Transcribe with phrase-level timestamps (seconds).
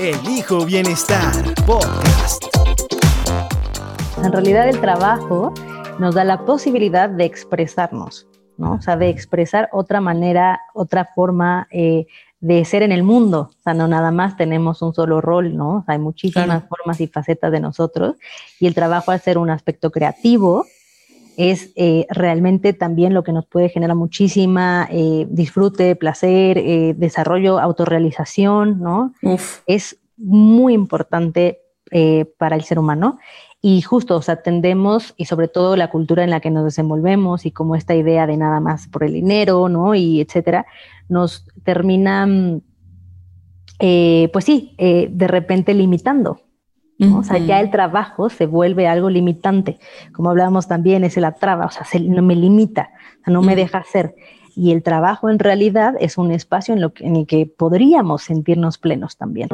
[0.00, 1.32] Elijo Bienestar
[1.66, 2.44] Podcast.
[4.22, 5.52] En realidad el trabajo
[5.98, 8.74] nos da la posibilidad de expresarnos, ¿no?
[8.74, 12.06] O sea, de expresar otra manera, otra forma eh,
[12.38, 13.50] de ser en el mundo.
[13.58, 15.78] O sea, no nada más tenemos un solo rol, ¿no?
[15.78, 18.14] O sea, hay muchísimas formas y facetas de nosotros
[18.60, 20.64] y el trabajo al ser un aspecto creativo
[21.38, 27.60] es eh, realmente también lo que nos puede generar muchísima eh, disfrute, placer, eh, desarrollo,
[27.60, 29.14] autorrealización, ¿no?
[29.64, 31.60] Es muy importante
[32.38, 33.18] para el ser humano.
[33.62, 37.46] Y justo, o sea, tendemos, y sobre todo la cultura en la que nos desenvolvemos
[37.46, 39.94] y como esta idea de nada más por el dinero, ¿no?
[39.94, 40.66] Y etcétera,
[41.08, 42.60] nos termina, mm,
[44.32, 46.40] pues sí, de repente limitando,
[47.00, 49.78] o sea, ya el trabajo se vuelve algo limitante.
[50.12, 52.90] Como hablábamos también, es la traba, o sea, no me limita,
[53.26, 54.16] no me deja hacer.
[54.56, 58.78] Y el trabajo en realidad es un espacio en, lo en el que podríamos sentirnos
[58.78, 59.48] plenos también.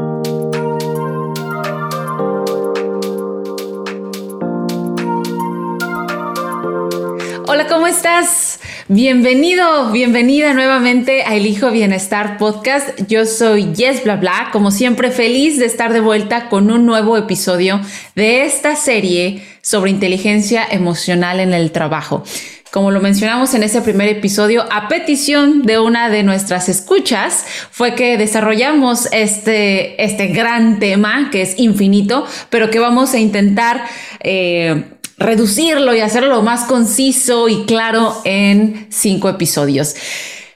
[7.46, 8.53] Hola, ¿cómo estás?
[8.88, 12.90] Bienvenido, bienvenida nuevamente a Elijo Bienestar Podcast.
[13.08, 17.16] Yo soy Yes Bla Bla, como siempre feliz de estar de vuelta con un nuevo
[17.16, 17.80] episodio
[18.14, 22.24] de esta serie sobre inteligencia emocional en el trabajo.
[22.70, 27.94] Como lo mencionamos en ese primer episodio, a petición de una de nuestras escuchas, fue
[27.94, 33.86] que desarrollamos este, este gran tema que es infinito, pero que vamos a intentar
[34.20, 34.84] eh,
[35.18, 39.94] reducirlo y hacerlo lo más conciso y claro en cinco episodios.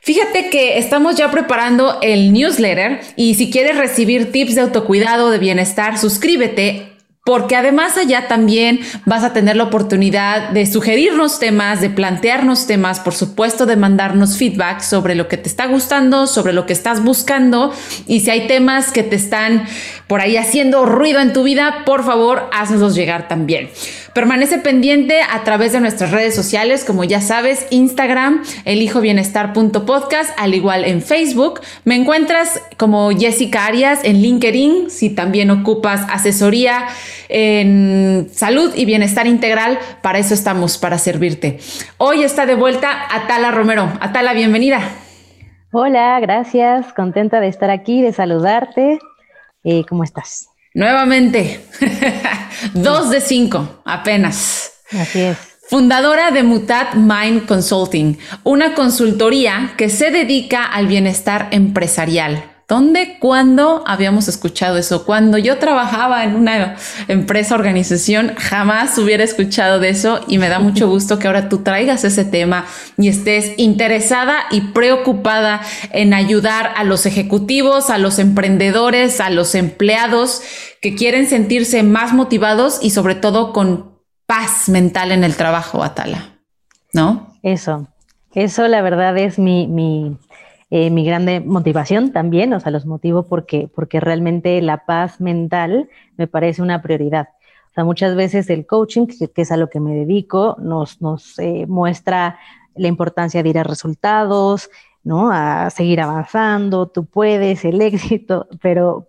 [0.00, 5.38] Fíjate que estamos ya preparando el newsletter y si quieres recibir tips de autocuidado, de
[5.38, 6.88] bienestar, suscríbete
[7.28, 13.00] porque además allá también vas a tener la oportunidad de sugerirnos temas, de plantearnos temas,
[13.00, 17.04] por supuesto, de mandarnos feedback sobre lo que te está gustando, sobre lo que estás
[17.04, 17.70] buscando
[18.06, 19.66] y si hay temas que te están
[20.06, 23.68] por ahí haciendo ruido en tu vida, por favor, haznoslos llegar también.
[24.14, 30.84] Permanece pendiente a través de nuestras redes sociales, como ya sabes, Instagram, elijobienestar.podcast, al igual
[30.84, 31.60] en Facebook.
[31.84, 36.86] Me encuentras como Jessica Arias en LinkedIn, si también ocupas asesoría
[37.28, 41.58] en salud y bienestar integral, para eso estamos, para servirte.
[41.98, 43.92] Hoy está de vuelta Atala Romero.
[44.00, 44.80] Atala, bienvenida.
[45.70, 46.92] Hola, gracias.
[46.94, 48.98] Contenta de estar aquí, de saludarte.
[49.64, 50.48] Eh, ¿Cómo estás?
[50.78, 51.60] Nuevamente,
[52.72, 54.74] dos de cinco, apenas.
[54.92, 55.36] Así es.
[55.68, 63.82] Fundadora de Mutat Mind Consulting, una consultoría que se dedica al bienestar empresarial ¿Dónde, cuándo
[63.86, 65.06] habíamos escuchado eso?
[65.06, 66.76] Cuando yo trabajaba en una
[67.08, 71.62] empresa, organización, jamás hubiera escuchado de eso y me da mucho gusto que ahora tú
[71.62, 72.66] traigas ese tema
[72.98, 75.62] y estés interesada y preocupada
[75.92, 80.42] en ayudar a los ejecutivos, a los emprendedores, a los empleados
[80.82, 86.38] que quieren sentirse más motivados y sobre todo con paz mental en el trabajo, Atala.
[86.92, 87.34] ¿No?
[87.42, 87.88] Eso,
[88.34, 90.18] eso la verdad es mi, mi
[90.70, 95.88] eh, mi grande motivación también, o sea, los motivo porque, porque realmente la paz mental
[96.16, 97.28] me parece una prioridad.
[97.70, 101.38] O sea, muchas veces el coaching, que, es a lo que me dedico, nos, nos
[101.38, 102.38] eh, muestra
[102.74, 104.70] la importancia de ir a resultados,
[105.04, 105.30] ¿no?
[105.32, 109.08] A seguir avanzando, tú puedes, el éxito, pero,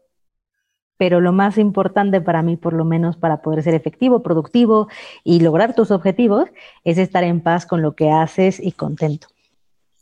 [0.98, 4.88] pero lo más importante para mí, por lo menos para poder ser efectivo, productivo
[5.24, 6.50] y lograr tus objetivos,
[6.86, 9.28] es estar en paz con lo que haces y contento.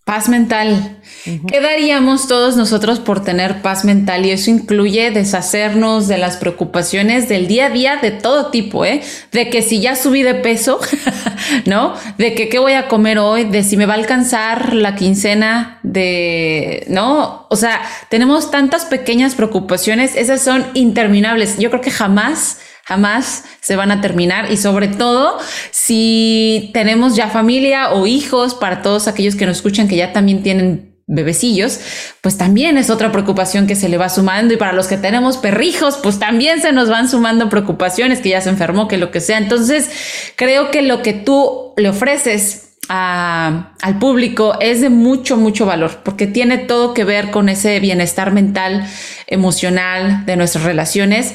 [0.07, 0.95] Paz mental.
[1.25, 4.25] ¿Qué daríamos todos nosotros por tener paz mental?
[4.25, 9.01] Y eso incluye deshacernos de las preocupaciones del día a día de todo tipo, ¿eh?
[9.33, 10.80] De que si ya subí de peso,
[11.65, 11.94] ¿no?
[12.18, 15.81] De que qué voy a comer hoy, de si me va a alcanzar la quincena,
[15.83, 17.45] de, ¿no?
[17.50, 21.57] O sea, tenemos tantas pequeñas preocupaciones, esas son interminables.
[21.57, 24.49] Yo creo que jamás jamás se van a terminar.
[24.51, 25.37] Y sobre todo
[25.71, 30.41] si tenemos ya familia o hijos, para todos aquellos que nos escuchan que ya también
[30.41, 31.79] tienen bebecillos,
[32.21, 34.53] pues también es otra preocupación que se le va sumando.
[34.53, 38.41] Y para los que tenemos perrijos, pues también se nos van sumando preocupaciones, que ya
[38.41, 39.37] se enfermó, que lo que sea.
[39.37, 39.89] Entonces,
[40.37, 46.25] creo que lo que tú le ofreces al público es de mucho, mucho valor, porque
[46.25, 48.87] tiene todo que ver con ese bienestar mental,
[49.27, 51.33] emocional de nuestras relaciones,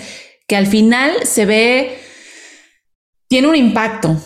[0.53, 1.99] que al final se ve,
[3.27, 4.19] tiene un impacto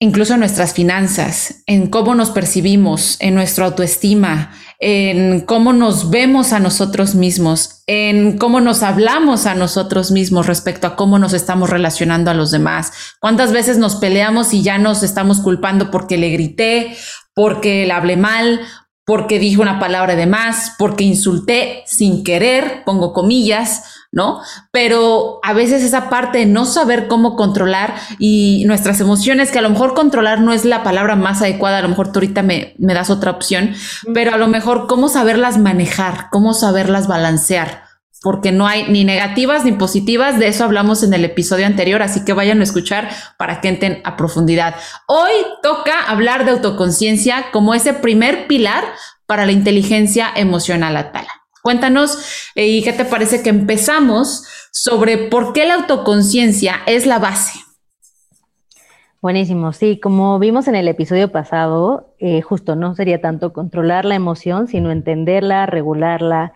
[0.00, 6.52] incluso en nuestras finanzas, en cómo nos percibimos, en nuestra autoestima, en cómo nos vemos
[6.52, 11.70] a nosotros mismos, en cómo nos hablamos a nosotros mismos respecto a cómo nos estamos
[11.70, 12.92] relacionando a los demás.
[13.18, 16.94] ¿Cuántas veces nos peleamos y ya nos estamos culpando porque le grité,
[17.34, 18.60] porque le hablé mal,
[19.04, 24.40] porque dije una palabra de más, porque insulté sin querer, pongo comillas, ¿no?
[24.70, 29.62] Pero a veces esa parte de no saber cómo controlar y nuestras emociones, que a
[29.62, 32.74] lo mejor controlar no es la palabra más adecuada, a lo mejor tú ahorita me,
[32.78, 33.74] me das otra opción,
[34.14, 37.91] pero a lo mejor cómo saberlas manejar, cómo saberlas balancear
[38.22, 42.24] porque no hay ni negativas ni positivas, de eso hablamos en el episodio anterior, así
[42.24, 44.76] que vayan a escuchar para que entren a profundidad.
[45.08, 45.32] Hoy
[45.62, 48.84] toca hablar de autoconciencia como ese primer pilar
[49.26, 51.30] para la inteligencia emocional Atala.
[51.62, 57.18] Cuéntanos eh, y qué te parece que empezamos sobre por qué la autoconciencia es la
[57.18, 57.58] base.
[59.20, 64.16] Buenísimo, sí, como vimos en el episodio pasado, eh, justo no sería tanto controlar la
[64.16, 66.54] emoción, sino entenderla, regularla,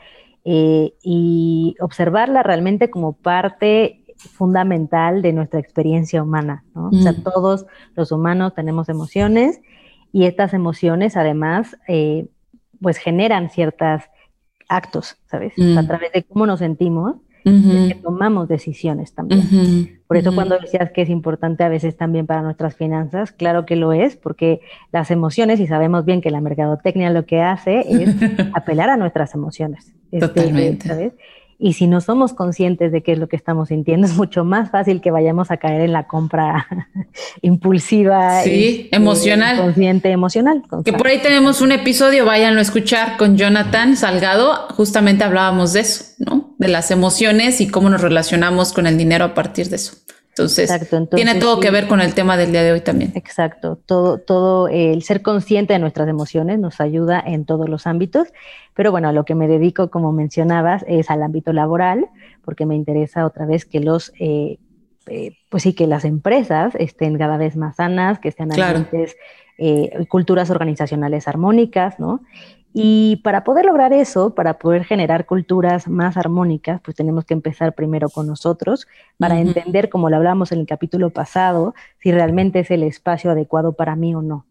[0.49, 6.91] eh, y observarla realmente como parte fundamental de nuestra experiencia humana, ¿no?
[6.91, 7.23] O sea, mm.
[7.25, 7.67] todos
[7.97, 9.61] los humanos tenemos emociones
[10.13, 12.29] y estas emociones además eh,
[12.81, 14.03] pues generan ciertos
[14.69, 15.53] actos, ¿sabes?
[15.59, 15.87] A mm.
[15.89, 20.01] través de cómo nos sentimos, que tomamos decisiones también.
[20.07, 23.75] Por eso cuando decías que es importante a veces también para nuestras finanzas, claro que
[23.75, 24.61] lo es, porque
[24.93, 28.15] las emociones, y sabemos bien que la mercadotecnia lo que hace es
[28.55, 29.96] apelar a nuestras emociones.
[30.11, 31.13] Este, Totalmente.
[31.59, 34.71] Y si no somos conscientes de qué es lo que estamos sintiendo, es mucho más
[34.71, 36.67] fácil que vayamos a caer en la compra
[37.43, 38.43] impulsiva.
[38.43, 39.57] Sí, este, emocional.
[39.57, 40.63] Consciente, emocional.
[40.85, 44.69] Que por ahí tenemos un episodio, váyanlo a escuchar con Jonathan Salgado.
[44.75, 46.55] Justamente hablábamos de eso, ¿no?
[46.59, 49.97] De las emociones y cómo nos relacionamos con el dinero a partir de eso.
[50.39, 50.71] Entonces,
[51.15, 53.11] tiene todo que ver con el tema del día de hoy también.
[53.15, 58.29] Exacto, todo, todo el ser consciente de nuestras emociones nos ayuda en todos los ámbitos,
[58.75, 62.07] pero bueno, a lo que me dedico, como mencionabas, es al ámbito laboral,
[62.45, 64.59] porque me interesa otra vez que los, eh,
[65.07, 69.17] eh, pues sí, que las empresas estén cada vez más sanas, que estén ambientes,
[69.57, 72.21] eh, culturas organizacionales armónicas, ¿no?
[72.79, 77.75] Y para poder lograr eso, para poder generar culturas más armónicas, pues tenemos que empezar
[77.75, 78.87] primero con nosotros
[79.17, 83.73] para entender, como lo hablamos en el capítulo pasado, si realmente es el espacio adecuado
[83.73, 84.45] para mí o no.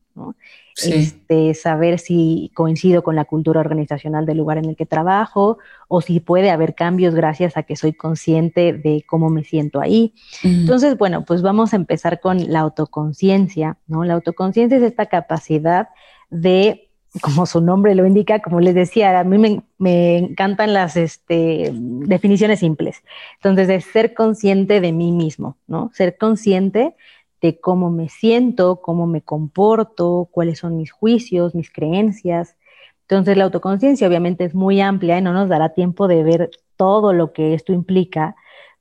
[0.84, 6.02] Este, saber si coincido con la cultura organizacional del lugar en el que trabajo o
[6.02, 10.16] si puede haber cambios gracias a que soy consciente de cómo me siento ahí.
[10.42, 14.04] Entonces, bueno, pues vamos a empezar con la autoconciencia, ¿no?
[14.04, 15.90] La autoconciencia es esta capacidad
[16.32, 16.85] de
[17.22, 22.60] como su nombre lo indica, como les decía, a mí me, encantan las este, definiciones
[22.60, 23.04] simples.
[23.36, 25.92] Entonces, de ser consciente de mí mismo, ¿no?
[25.94, 26.96] Ser consciente
[27.42, 32.56] de cómo me siento, cómo me comporto, cuáles son mis juicios, mis creencias.
[33.02, 37.14] Entonces, la autoconciencia obviamente es muy amplia y no nos dará tiempo de ver todo
[37.14, 38.36] lo que esto implica,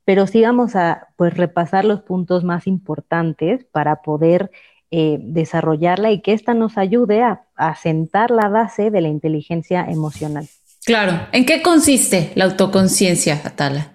[0.05, 4.51] pero sí vamos a pues, repasar los puntos más importantes para poder
[4.97, 7.41] eh, desarrollarla y que ésta nos ayude a,
[7.83, 10.47] sentar la base de la inteligencia emocional.
[10.87, 11.19] Claro.
[11.33, 13.91] ¿En qué consiste la autoconciencia, Atala?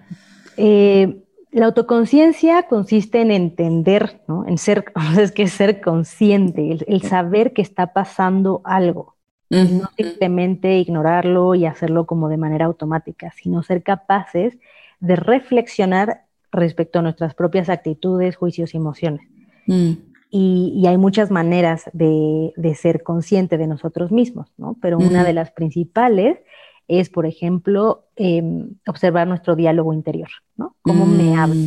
[0.58, 4.46] Eh, la autoconciencia consiste en entender, ¿no?
[4.46, 9.16] En ser, es que ser consciente, el, saber que está pasando algo.
[9.48, 14.58] No simplemente ignorarlo y hacerlo como de manera automática, sino ser capaces
[15.00, 19.26] de reflexionar respecto a nuestras propias actitudes, juicios y emociones.
[19.66, 20.09] Mm.
[20.32, 24.76] Y, hay muchas maneras de, ser consciente de nosotros mismos, ¿no?
[24.80, 26.38] Pero una de las principales
[26.86, 30.76] es, por ejemplo, em, observar nuestro diálogo interior, ¿no?
[30.82, 31.38] ¿Cómo me mm.
[31.38, 31.66] hablo?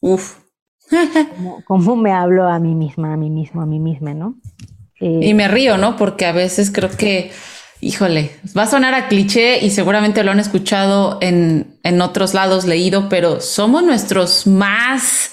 [0.00, 0.38] Uf.
[1.66, 4.36] ¿Cómo, me hablo a mí misma, a mí mismo, a mí misma, ¿no?
[5.00, 5.96] Eh, y me río, ¿no?
[5.96, 7.30] Porque a veces creo que,
[7.80, 12.64] híjole, va a sonar a cliché y seguramente lo han escuchado en, en otros lados
[12.66, 15.32] leído, pero somos nuestros más,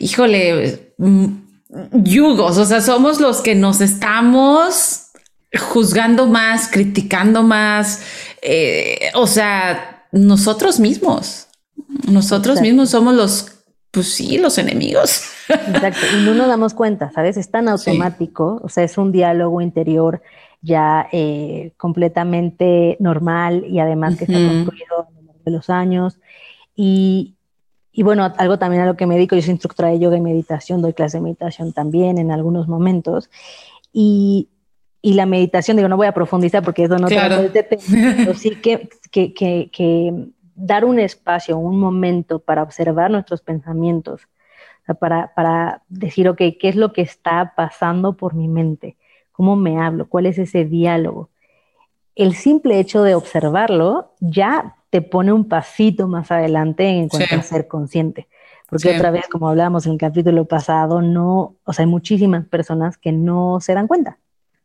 [0.00, 1.45] híjole, mm,
[1.92, 5.10] yugos, o sea, somos los que nos estamos
[5.58, 8.02] juzgando más, criticando más,
[8.42, 11.48] eh, o sea, nosotros mismos,
[12.08, 15.22] nosotros mismos somos los, pues sí, los enemigos.
[15.48, 17.36] Exacto, y no nos damos cuenta, ¿sabes?
[17.36, 20.22] Es tan automático, o sea, es un diálogo interior
[20.62, 25.70] ya eh, completamente normal y además que se ha construido a lo largo de los
[25.70, 26.18] años.
[26.74, 27.35] Y,
[27.96, 30.20] y bueno, algo también a lo que me dedico, yo soy instructora de yoga y
[30.20, 33.30] meditación, doy clase de meditación también en algunos momentos.
[33.92, 34.50] Y
[35.06, 37.48] y la meditación, digo, no voy a profundizar porque eso no claro.
[37.52, 37.68] tema,
[38.16, 40.12] pero sí que, que, que, que,
[40.56, 44.22] dar un espacio, un momento para observar nuestros pensamientos,
[44.98, 48.96] para, para decir, ok, ¿qué es lo que está pasando por mi mente?
[49.30, 50.08] ¿Cómo me hablo?
[50.08, 51.30] ¿Cuál es ese diálogo?
[52.16, 57.42] El simple hecho de observarlo ya te pone un pasito más adelante en cuanto a
[57.42, 58.28] ser consciente.
[58.66, 62.96] Porque otra vez, como hablábamos en el capítulo pasado, no, o sea, hay muchísimas personas
[62.96, 64.16] que no se dan cuenta.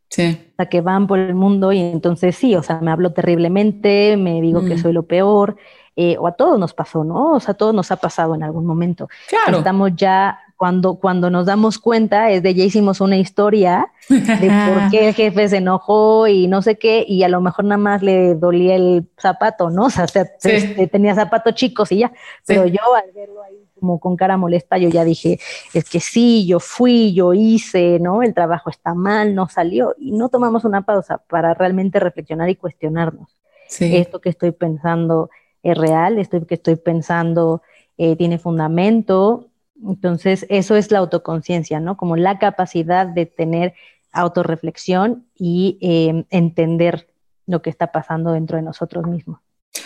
[0.08, 0.40] Sí.
[0.54, 4.16] O sea, que van por el mundo y entonces sí, o sea, me hablo terriblemente,
[4.16, 4.78] me digo que mm.
[4.78, 5.58] soy lo peor,
[5.98, 7.34] eh, o a todos nos pasó, ¿no?
[7.34, 9.10] O sea, a todos nos ha pasado en algún momento.
[9.28, 9.58] Claro.
[9.58, 14.20] Estamos ya, cuando, cuando nos damos cuenta, es de ya hicimos una historia de
[14.68, 17.80] por qué el jefe se enojó y no sé qué, y a lo mejor nada
[17.80, 19.86] más le dolía el zapato, ¿no?
[19.88, 22.14] O sea, este, tenía zapatos chicos y ya,
[22.46, 25.40] pero yo al verlo ahí como con cara molesta, yo ya dije,
[25.74, 28.22] es que sí, yo fui, yo hice, ¿no?
[28.22, 32.56] El trabajo está mal, no salió, y no tomamos una pausa para realmente reflexionar y
[32.56, 33.36] cuestionarnos.
[33.80, 35.32] Esto que estoy pensando
[35.64, 37.64] es real, esto que estoy pensando
[37.98, 39.48] eh, tiene fundamento.
[39.88, 41.98] Entonces, eso es la autoconciencia, ¿no?
[41.98, 43.74] Como la capacidad de tener
[44.12, 47.08] autorreflexión y eh, entender
[47.48, 49.40] lo que está pasando dentro de nosotros mismos.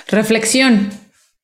[0.08, 0.90] Reflexión,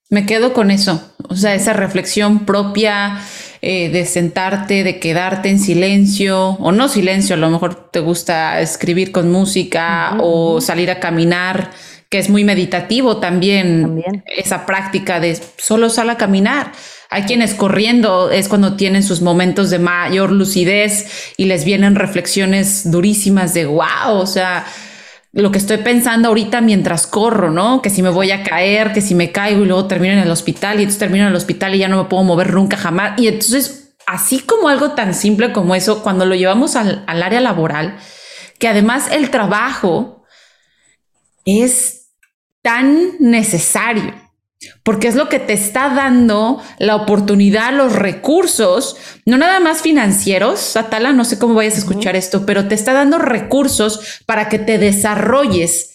[0.10, 3.20] me quedo con eso, o sea, esa reflexión propia
[3.62, 8.60] eh, de sentarte, de quedarte en silencio, o no silencio, a lo mejor te gusta
[8.60, 11.72] escribir con música o salir a caminar,
[12.10, 16.74] que es muy meditativo también, también, esa práctica de solo sal a caminar.
[17.14, 22.90] Hay quienes corriendo es cuando tienen sus momentos de mayor lucidez y les vienen reflexiones
[22.90, 24.66] durísimas de wow, o sea,
[25.34, 27.82] lo que estoy pensando ahorita mientras corro, ¿no?
[27.82, 30.32] Que si me voy a caer, que si me caigo y luego termino en el
[30.32, 33.20] hospital y entonces termino en el hospital y ya no me puedo mover nunca jamás.
[33.20, 37.42] Y entonces, así como algo tan simple como eso, cuando lo llevamos al, al área
[37.42, 37.98] laboral,
[38.58, 40.24] que además el trabajo
[41.44, 42.14] es
[42.62, 44.21] tan necesario
[44.84, 50.76] porque es lo que te está dando la oportunidad, los recursos, no nada más financieros,
[50.76, 54.60] Atala, no sé cómo vayas a escuchar esto, pero te está dando recursos para que
[54.60, 55.92] te desarrolles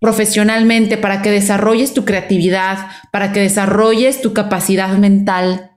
[0.00, 5.70] profesionalmente, para que desarrolles tu creatividad, para que desarrolles tu capacidad mental.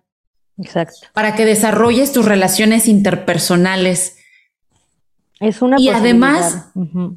[0.58, 1.08] Exacto.
[1.14, 4.17] Para que desarrolles tus relaciones interpersonales
[5.39, 6.72] es una y además,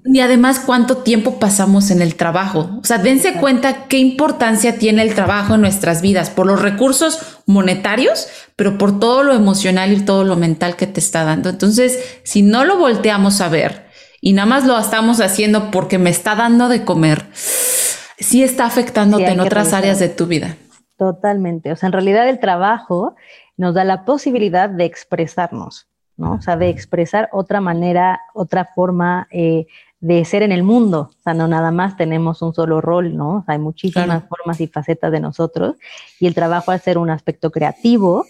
[0.05, 2.79] y además cuánto tiempo pasamos en el trabajo.
[2.83, 7.41] O sea, dense cuenta qué importancia tiene el trabajo en nuestras vidas por los recursos
[7.47, 11.49] monetarios, pero por todo lo emocional y todo lo mental que te está dando.
[11.49, 13.87] Entonces, si no lo volteamos a ver
[14.21, 19.29] y nada más lo estamos haciendo porque me está dando de comer, sí está afectándote
[19.29, 20.57] en otras áreas de tu vida.
[20.99, 21.73] Totalmente.
[21.73, 23.15] O sea, en realidad el trabajo
[23.57, 25.90] nos da la posibilidad de expresarnos
[26.21, 26.35] ¿no?
[26.35, 29.67] O sea, de expresar otra manera, otra forma eh,
[30.01, 31.11] de ser en el mundo.
[31.19, 33.45] O sea, no nada más tenemos un solo rol, ¿no?
[33.47, 35.77] hay muchísimas formas y facetas de nosotros.
[36.21, 38.27] Y el trabajo al ser un aspecto creativo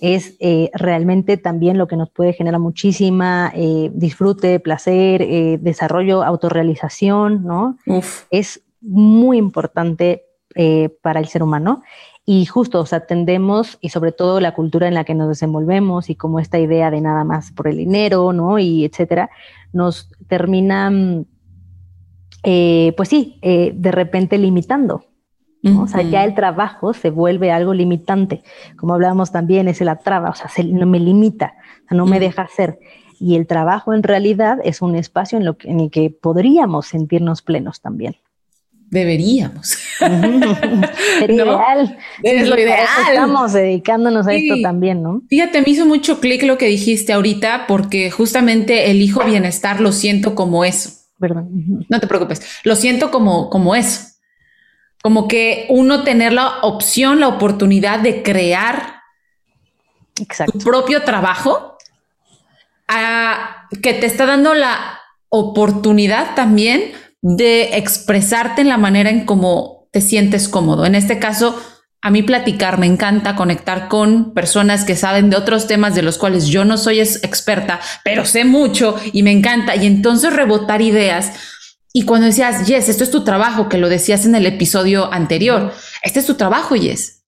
[0.00, 5.26] es eh, realmente también lo que nos puede generar muchísima eh, disfrute, placer,
[5.60, 7.78] desarrollo, autorrealización, ¿no?
[8.30, 10.26] Es muy importante
[11.02, 11.82] para el ser humano.
[12.26, 16.08] Y justo, o sea, tendemos, y sobre todo la cultura en la que nos desenvolvemos
[16.08, 18.58] y como esta idea de nada más por el dinero, ¿no?
[18.58, 19.28] Y etcétera,
[19.72, 20.90] nos termina,
[22.42, 25.04] eh, pues sí, eh, de repente limitando.
[25.80, 28.42] O sea, ya el trabajo se vuelve algo limitante.
[28.76, 31.54] Como hablábamos también, es la traba, o sea, no me limita,
[31.84, 32.78] o sea, no me deja hacer.
[33.18, 37.40] Y el trabajo en realidad es un espacio en, lo en el que podríamos sentirnos
[37.40, 38.16] plenos también.
[38.94, 39.76] Deberíamos.
[40.00, 41.98] ideal.
[42.22, 42.86] Es lo ideal.
[43.08, 45.20] Estamos dedicándonos a esto también, ¿no?
[45.28, 50.36] Fíjate, me hizo mucho clic lo que dijiste ahorita, porque justamente elijo bienestar lo siento
[50.36, 50.90] como eso.
[51.18, 51.84] Perdón.
[51.88, 52.60] No te preocupes.
[52.62, 54.12] Lo siento como, como eso.
[55.02, 59.00] Como que uno tener la opción, la oportunidad de crear
[60.46, 61.78] tu propio trabajo,
[63.82, 66.92] que te está dando la oportunidad también
[67.24, 70.84] de expresarte en la manera en cómo te sientes cómodo.
[70.84, 71.58] En este caso,
[72.02, 76.18] a mí platicar me encanta conectar con personas que saben de otros temas de los
[76.18, 79.74] cuales yo no soy experta, pero sé mucho y me encanta.
[79.74, 81.32] Y entonces rebotar ideas.
[81.94, 85.72] Y cuando decías, Yes, esto es tu trabajo, que lo decías en el episodio anterior,
[86.02, 87.23] este es tu trabajo, Yes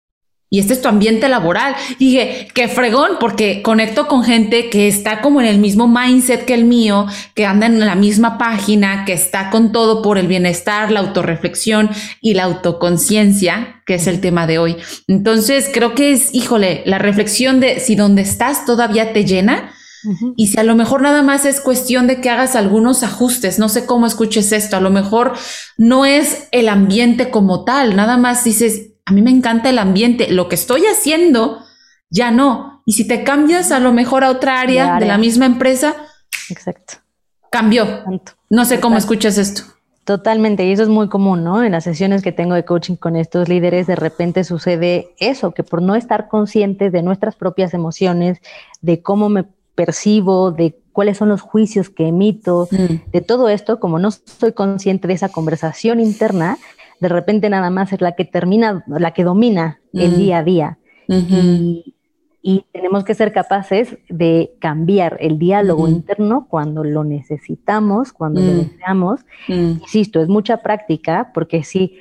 [0.49, 1.75] y este es tu ambiente laboral.
[1.99, 6.55] dije, qué fregón, porque conecto con gente que está como en el mismo mindset que
[6.55, 10.93] el mío, que anda en la misma página, que está con todo por el bienestar,
[10.93, 14.77] la autorreflexión y la autoconciencia, que es el tema de hoy.
[15.09, 19.73] Entonces, creo que es, híjole, la reflexión de si donde estás todavía te llena,
[20.37, 23.69] Y si a lo mejor nada más es cuestión de que hagas algunos ajustes, no
[23.69, 25.33] sé cómo escuches esto, a lo mejor
[25.77, 30.31] no es el ambiente como tal, nada más dices, a mí me encanta el ambiente,
[30.31, 31.65] lo que estoy haciendo
[32.11, 32.83] ya no.
[32.85, 35.95] Y si te cambias a lo mejor a otra área de, la misma empresa,
[36.51, 36.95] Exacto.
[37.51, 37.87] cambió.
[38.51, 39.63] No sé cómo escuchas esto.
[40.05, 41.65] Totalmente, y eso es muy común, ¿no?
[41.65, 45.65] En las sesiones que tengo de coaching con estos líderes, de repente sucede eso, que
[45.65, 48.39] por no estar conscientes de nuestras propias emociones,
[48.83, 53.11] de cómo me percibo, de cuáles son los juicios que emito, mm.
[53.11, 56.57] de todo esto, como no soy consciente de esa conversación interna,
[57.01, 60.17] de repente nada más es la que termina, la que domina el mm.
[60.17, 60.79] día a día.
[61.09, 61.95] y,
[62.49, 68.53] y tenemos que ser capaces de cambiar el diálogo interno cuando lo necesitamos, cuando lo
[68.53, 68.57] mm.
[68.59, 69.21] deseamos.
[69.49, 69.81] Mm.
[69.83, 71.99] Insisto, es mucha práctica porque sí,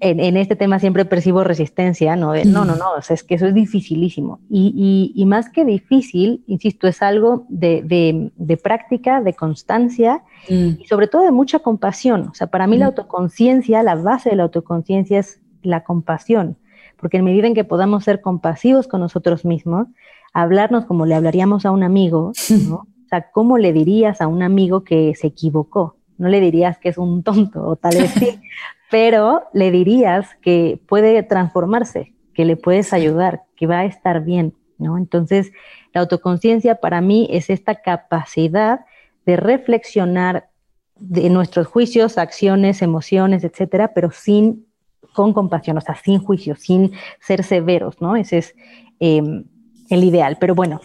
[0.00, 2.34] en, este tema siempre percibo resistencia, ¿no?
[2.44, 4.40] no, no, no, es que eso es dificilísimo.
[4.48, 10.80] Y, y, más que difícil, insisto, es algo de, de, de práctica, de constancia mm.
[10.80, 12.28] y sobre todo de mucha compasión.
[12.28, 16.56] O sea, para mí la autoconciencia, la base de la autoconciencia es la compasión
[17.00, 19.88] porque en medida en que podamos ser compasivos con nosotros mismos,
[20.32, 22.32] hablarnos como le hablaríamos a un amigo,
[22.68, 22.86] ¿no?
[23.00, 25.96] O sea, ¿cómo le dirías a un amigo que se equivocó?
[26.16, 28.38] No le dirías que es un tonto, o tal vez sí,
[28.90, 34.54] pero le dirías que puede transformarse, que le puedes ayudar, que va a estar bien,
[34.78, 34.98] ¿no?
[34.98, 35.52] Entonces,
[35.92, 38.80] la autoconciencia para mí es esta capacidad
[39.26, 40.48] de reflexionar
[40.96, 44.66] de nuestros juicios, acciones, emociones, etcétera, pero sin
[45.14, 48.16] con compasión, o sea, sin juicio, sin ser severos, ¿no?
[48.16, 48.54] Ese es
[49.00, 49.44] em,
[49.88, 50.36] el ideal.
[50.38, 50.80] Pero bueno,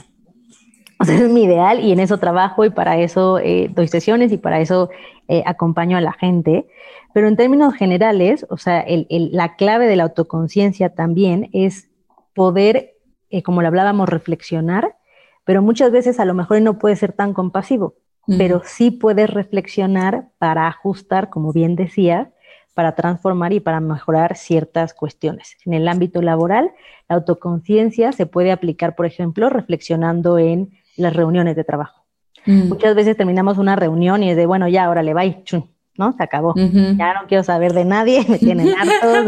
[1.01, 4.37] ese es mi ideal y en eso trabajo y para eso eh, doy sesiones y
[4.37, 4.89] para eso
[5.27, 6.67] eh, acompaño a la gente.
[7.13, 11.89] Pero en términos generales, o sea, la clave de la autoconciencia también es
[12.33, 12.95] poder,
[13.29, 14.97] eh, como lo hablábamos, reflexionar,
[15.45, 17.95] pero muchas veces a lo mejor no puede ser tan compasivo,
[18.37, 22.27] pero sí puedes reflexionar para ajustar, como bien decías,
[22.73, 25.55] para transformar y para mejorar ciertas cuestiones.
[25.65, 26.71] En el ámbito laboral,
[27.07, 32.05] la autoconciencia se puede aplicar, por ejemplo, reflexionando en las reuniones de trabajo.
[32.45, 32.69] Mm.
[32.69, 36.13] Muchas veces terminamos una reunión y es de, bueno, ya, ahora le va chun, ¿no?
[36.13, 36.53] Se acabó.
[36.55, 39.27] Ya no quiero saber de nadie, me tienen hartos,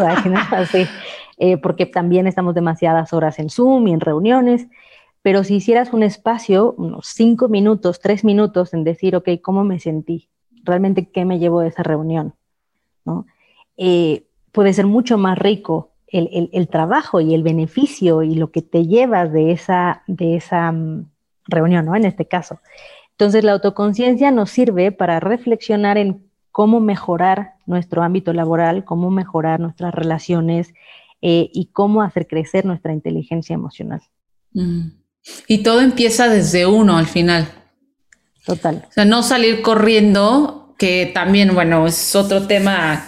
[0.51, 0.85] así,
[1.37, 4.67] eh, porque también estamos demasiadas horas en Zoom y en reuniones.
[5.21, 9.79] Pero si hicieras un espacio, unos cinco minutos, tres minutos, en decir, ok, ¿cómo me
[9.79, 10.29] sentí?
[10.63, 12.33] ¿Realmente qué me llevo de esa reunión?
[13.03, 13.25] ¿No?
[13.77, 18.85] Eh, puede ser mucho más rico el, trabajo y el beneficio y lo que te
[18.85, 21.09] llevas de esa, de esa mm,
[21.47, 21.95] reunión, ¿no?
[21.95, 22.59] En este caso.
[23.11, 29.59] Entonces, la autoconciencia nos sirve para reflexionar en cómo mejorar nuestro ámbito laboral, cómo mejorar
[29.59, 30.73] nuestras relaciones
[31.21, 34.01] eh, y cómo hacer crecer nuestra inteligencia emocional.
[34.53, 34.89] Mm.
[35.47, 37.47] Y todo empieza desde uno al final.
[38.45, 38.85] Total.
[38.89, 43.03] O sea, no salir corriendo, que también, bueno, es otro tema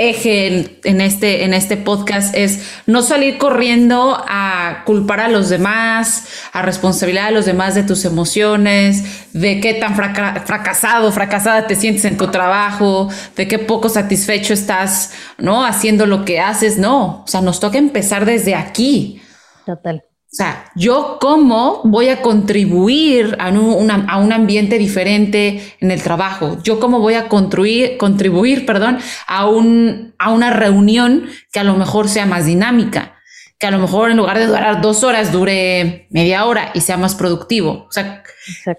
[0.00, 6.26] eje en, este, en este podcast es no salir corriendo a culpar a los demás,
[6.52, 12.04] a responsabilidad a los demás de tus emociones, de qué tan fracasado, fracasada te sientes
[12.04, 15.64] en tu trabajo, de qué poco satisfecho estás, ¿no?
[15.64, 17.22] Haciendo lo que haces, no.
[17.22, 19.20] O sea, nos toca empezar desde aquí.
[19.66, 20.02] Total.
[20.32, 26.58] O sea, yo cómo voy a contribuir a, a, un ambiente diferente en el trabajo.
[26.62, 31.74] Yo cómo voy a contribuir, contribuir perdón, a, un, a una reunión que a lo
[31.74, 33.16] mejor sea más dinámica,
[33.58, 36.96] que a lo mejor en lugar de durar dos horas dure media hora y sea
[36.96, 37.86] más productivo.
[37.88, 38.22] O sea,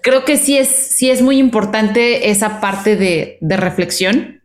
[0.02, 4.42] creo que sí es, sí es muy importante esa parte de, de reflexión.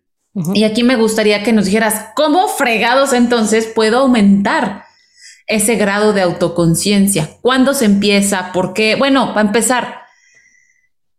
[0.54, 4.87] Y aquí me gustaría que nos dijeras cómo fregados entonces puedo aumentar
[5.48, 7.30] ese grado de autoconciencia?
[7.42, 8.52] ¿Cuándo se empieza?
[8.54, 8.96] ¿Por qué?
[8.96, 10.02] Bueno, para empezar,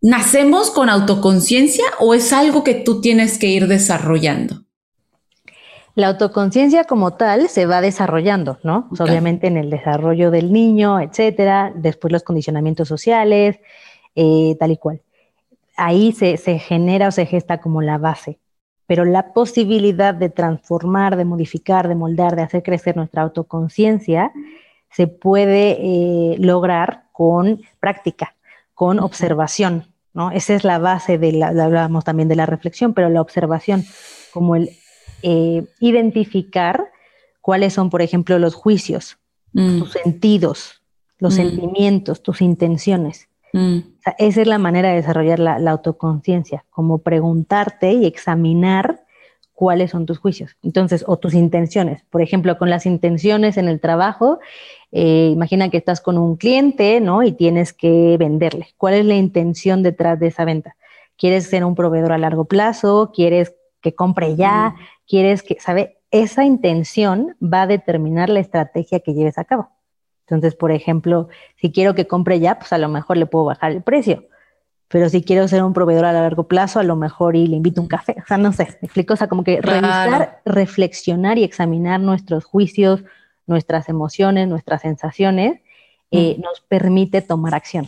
[0.00, 4.62] ¿nacemos con autoconciencia o es algo que tú tienes que ir desarrollando?
[5.94, 8.86] La autoconciencia como tal se va desarrollando, ¿no?
[8.88, 13.58] Pues, obviamente en el desarrollo del niño, etcétera, después los condicionamientos sociales,
[14.14, 15.02] eh, tal y cual.
[15.76, 18.38] Ahí se, se genera o se gesta como la base
[18.88, 24.32] pero la posibilidad de transformar, de modificar, de moldar, de hacer crecer nuestra autoconciencia
[24.90, 28.34] se puede eh, lograr con práctica,
[28.72, 30.30] con observación, ¿no?
[30.30, 33.84] Esa es la base de la, hablábamos también de la reflexión, pero la observación,
[34.32, 34.70] como el
[35.22, 36.90] eh, identificar
[37.42, 39.18] cuáles son, por ejemplo, los juicios,
[39.52, 39.80] mm.
[39.80, 40.82] tus sentidos,
[41.18, 41.36] los mm.
[41.36, 43.27] sentimientos, tus intenciones.
[43.52, 43.78] Mm.
[44.18, 49.04] esa es la manera de desarrollar la, autoconciencia, como preguntarte y examinar
[49.52, 50.56] cuáles son tus juicios.
[50.62, 52.04] Entonces, o tus intenciones.
[52.10, 54.38] Por ejemplo, con las intenciones en el trabajo,
[54.92, 57.22] eh, imagina que estás con un cliente, ¿no?
[57.22, 58.68] Y tienes que venderle.
[58.76, 60.76] ¿Cuál es la intención detrás de esa venta?
[61.16, 63.10] ¿Quieres ser un proveedor a largo plazo?
[63.12, 64.76] ¿Quieres que compre ya?
[65.08, 65.98] ¿Quieres que, sabe?
[66.10, 69.70] Esa intención va a determinar la estrategia que lleves a cabo.
[70.28, 73.72] Entonces, por ejemplo, si quiero que compre ya, pues a lo mejor le puedo bajar
[73.72, 74.24] el precio.
[74.88, 77.80] Pero si quiero ser un proveedor a largo plazo, a lo mejor y le invito
[77.80, 78.16] un café.
[78.22, 79.14] O sea, no sé, me explico.
[79.14, 83.04] O sea, como que revisar, reflexionar y examinar nuestros juicios,
[83.46, 85.60] nuestras emociones, nuestras sensaciones,
[86.10, 86.42] eh, mm.
[86.42, 87.86] nos permite tomar acción.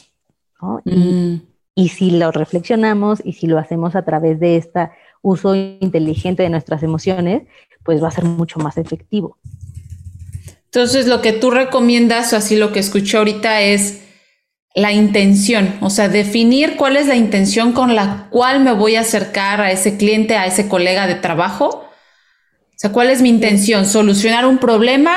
[0.85, 1.37] Mm.
[1.75, 4.91] Y, si lo reflexionamos y si lo hacemos a través de este
[5.23, 7.43] uso inteligente de nuestras emociones,
[7.83, 9.39] pues va a ser mucho más efectivo.
[10.73, 14.01] Entonces, lo que tú recomiendas, o así lo que escuché ahorita, es
[14.75, 19.01] la intención, o sea, definir cuál es la intención con la cual me voy a
[19.01, 21.67] acercar a ese cliente, a ese colega de trabajo.
[21.67, 23.85] O sea, ¿cuál es mi intención?
[23.85, 25.17] ¿Solucionar un problema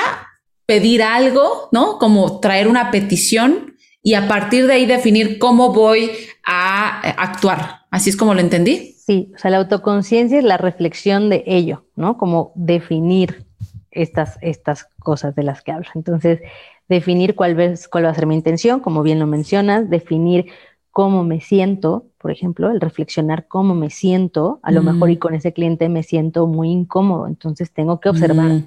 [0.66, 2.00] pedir algo, ¿no?
[2.00, 6.12] Como traer una petición y a partir de ahí definir cómo voy
[6.46, 7.82] a eh, actuar.
[7.92, 8.96] Así es como lo entendí.
[9.06, 12.18] Sí, o sea, la autoconciencia es la reflexión de ello, ¿no?
[12.18, 13.46] Como definir
[13.93, 15.88] estas, estas cosas de las que hablo.
[15.95, 16.41] Entonces,
[16.89, 17.56] definir cuál,
[17.91, 20.47] cuál va a ser mi intención, como bien lo mencionas, definir
[20.91, 25.34] cómo me siento, por ejemplo, el reflexionar cómo me siento, a lo mejor y con
[25.34, 28.62] ese cliente me siento muy incómodo, entonces tengo que observar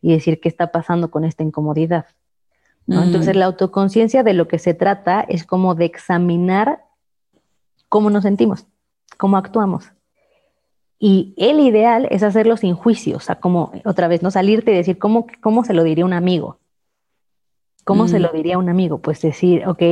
[0.00, 2.06] y decir qué está pasando con esta incomodidad.
[2.88, 6.84] Entonces la autoconciencia de lo que se trata es como de examinar
[7.90, 8.66] cómo nos sentimos,
[9.18, 9.92] cómo actuamos.
[10.98, 14.76] Y el ideal es hacerlo sin juicio, o sea, como otra vez, no salirte y
[14.76, 16.58] decir, ¿cómo, cómo se lo diría un amigo?
[17.84, 18.98] ¿Cómo se lo diría un amigo?
[18.98, 19.82] Pues decir, ok,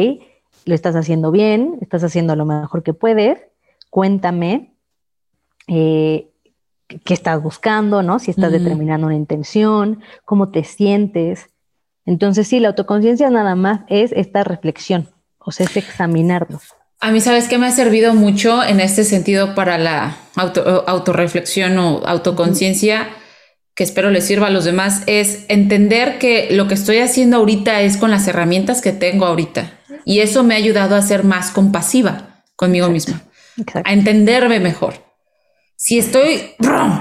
[0.64, 3.38] lo estás haciendo bien, estás haciendo lo mejor que puedes,
[3.90, 4.75] cuéntame,
[5.69, 6.31] eh,
[7.05, 8.19] qué estás buscando, ¿no?
[8.19, 11.51] Si estás determinando una intención, cómo te sientes.
[12.05, 16.75] Entonces, sí, la autoconciencia nada más es esta reflexión, o sea, es examinarnos.
[17.05, 21.77] A mí, ¿sabes qué me ha servido mucho en este sentido para la auto, autorreflexión
[21.77, 23.11] o autoconciencia?
[23.75, 27.83] que espero les sirva a los demás, es entender que lo que estoy haciendo ahorita
[27.83, 29.81] es con las herramientas que tengo ahorita.
[30.07, 33.25] Y eso me ha ayudado a ser más compasiva conmigo misma,
[33.85, 34.95] a entenderme mejor.
[35.77, 36.55] Si estoy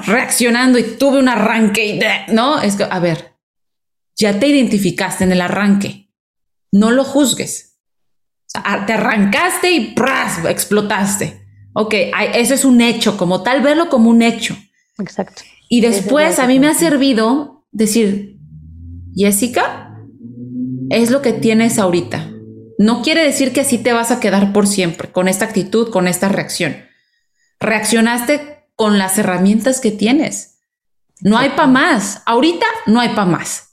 [0.05, 3.35] reaccionando y tuve un arranque y no, es que, a ver,
[4.17, 6.09] ya te identificaste en el arranque,
[6.73, 7.72] no lo juzgues.
[8.53, 9.95] Te arrancaste y
[10.47, 11.41] explotaste.
[11.73, 11.95] Ok,
[12.35, 14.55] eso es un hecho, como tal, verlo como un hecho.
[14.99, 15.41] Exacto.
[15.69, 18.37] Y después a mí me ha servido decir,
[19.15, 19.97] Jessica,
[20.89, 22.29] es lo que tienes ahorita.
[22.77, 26.07] No quiere decir que así te vas a quedar por siempre, con esta actitud, con
[26.07, 26.75] esta reacción.
[27.59, 30.59] Reaccionaste con las herramientas que tienes.
[31.21, 32.21] No hay para más.
[32.25, 33.72] Ahorita no hay para más.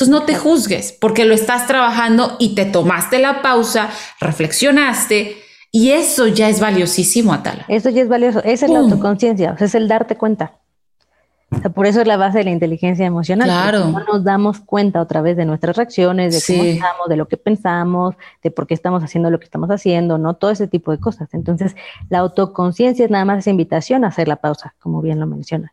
[0.00, 5.36] Entonces no te juzgues porque lo estás trabajando y te tomaste la pausa, reflexionaste
[5.70, 7.66] y eso ya es valiosísimo, Atala.
[7.68, 8.42] Eso ya es valioso.
[8.42, 10.54] Esa es la autoconciencia, es el darte cuenta
[11.74, 13.48] por eso es la base de la inteligencia emocional.
[13.48, 13.86] Claro.
[13.86, 17.36] No nos damos cuenta otra vez de nuestras reacciones, de cómo estamos, de lo que
[17.36, 20.34] pensamos, de por qué estamos haciendo lo que estamos haciendo, ¿no?
[20.34, 21.34] Todo ese tipo de cosas.
[21.34, 21.74] Entonces,
[22.08, 25.72] la autoconciencia es nada más esa invitación a hacer la pausa, como bien lo menciona.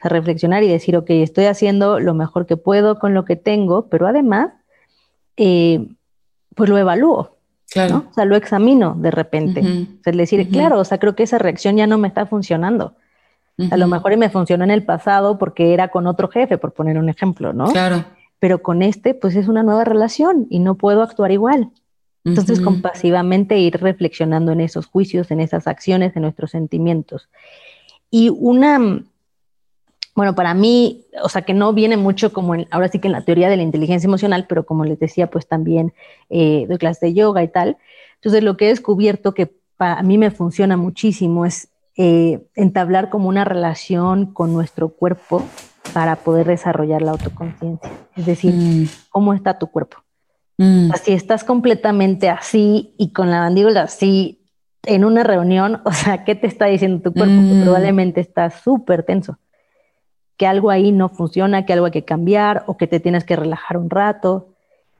[0.00, 3.88] A reflexionar y decir, ok, estoy haciendo lo mejor que puedo con lo que tengo,
[3.88, 4.52] pero además,
[5.36, 5.86] eh,
[6.54, 7.36] pues lo evalúo.
[7.70, 8.06] Claro.
[8.10, 9.60] O sea, lo examino de repente.
[10.04, 12.96] es decir, claro, o sea, creo que esa reacción ya no me está funcionando
[13.70, 16.98] a lo mejor me funcionó en el pasado porque era con otro jefe, por poner
[16.98, 17.66] un ejemplo, ¿no?
[17.66, 18.04] Claro.
[18.38, 21.70] Pero con este, pues es una nueva relación y no puedo actuar igual.
[22.22, 27.30] Entonces, compasivamente ir reflexionando en esos juicios, en esas acciones, en nuestros sentimientos.
[28.10, 29.02] Y una,
[30.20, 33.12] bueno, para mí, o sea, que no viene mucho como en, ahora sí que en
[33.12, 35.94] la teoría de la inteligencia emocional, pero como les decía, pues también
[36.28, 37.78] eh, doy clases de yoga y tal.
[38.16, 43.28] Entonces, lo que he descubierto que para mí me funciona muchísimo es eh, entablar como
[43.28, 45.42] una relación con nuestro cuerpo
[45.94, 47.90] para poder desarrollar la autoconciencia.
[48.14, 48.88] Es decir, mm.
[49.08, 49.98] ¿cómo está tu cuerpo?
[50.58, 50.90] Mm.
[51.02, 54.42] si estás completamente así y con la mandíbula así
[54.84, 57.34] en una reunión, o sea, ¿qué te está diciendo tu cuerpo?
[57.34, 57.62] Que mm.
[57.62, 59.38] probablemente estás súper tenso,
[60.40, 63.36] que algo ahí no funciona, que algo hay que cambiar o que te tienes que
[63.36, 64.48] relajar un rato.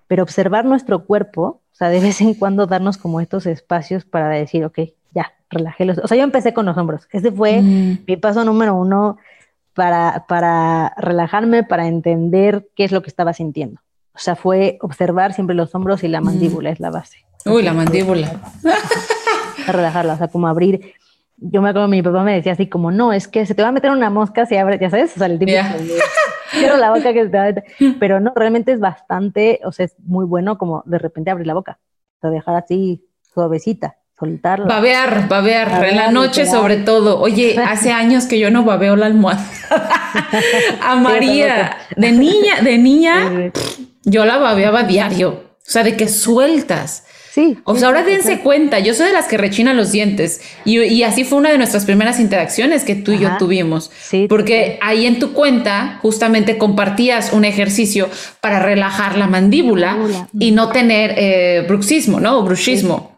[0.07, 4.29] Pero observar nuestro cuerpo, o sea, de vez en cuando darnos como estos espacios para
[4.29, 4.81] decir, ok,
[5.15, 5.97] ya, relajé los.
[5.97, 7.09] O sea, yo empecé con los hombros.
[7.11, 8.01] Ese fue mm.
[8.07, 9.17] mi paso número uno
[9.73, 13.81] para, para relajarme, para entender qué es lo que estaba sintiendo.
[14.15, 16.25] O sea, fue observar siempre los hombros y la mm.
[16.25, 17.25] mandíbula es la base.
[17.47, 18.31] Uy, la mandíbula.
[19.67, 20.93] A relajarla, o sea, como abrir
[21.41, 23.69] yo me acuerdo, mi papá me decía así como, no, es que se te va
[23.69, 25.53] a meter una mosca si abre, ya sabes, o sea, el tipo
[26.51, 27.65] cierro la boca que se te va a meter.
[27.99, 31.55] Pero no, realmente es bastante, o sea, es muy bueno como de repente abrir la
[31.55, 31.79] boca,
[32.19, 33.97] o sea, dejar así suavecita.
[34.19, 34.67] Soltarla.
[34.67, 37.19] Babear, babear, en la noche sobre todo.
[37.21, 39.43] Oye, hace años que yo no babeo la almohada.
[40.83, 43.51] a María, de niña, de niña,
[44.05, 45.31] yo la babeaba diario.
[45.31, 47.07] O sea, de que sueltas.
[47.33, 47.59] Sí.
[47.65, 50.41] O sea, ahora dense cuenta, yo soy de las que rechinan los dientes.
[50.65, 53.91] Y, así fue una de nuestras primeras interacciones que tú y yo tuvimos.
[54.01, 58.09] Sí, porque ahí en tu cuenta justamente compartías un ejercicio
[58.41, 59.97] para relajar la mandíbula,
[60.39, 62.39] y no tener eh, bruxismo, ¿no?
[62.39, 63.17] O bruxismo,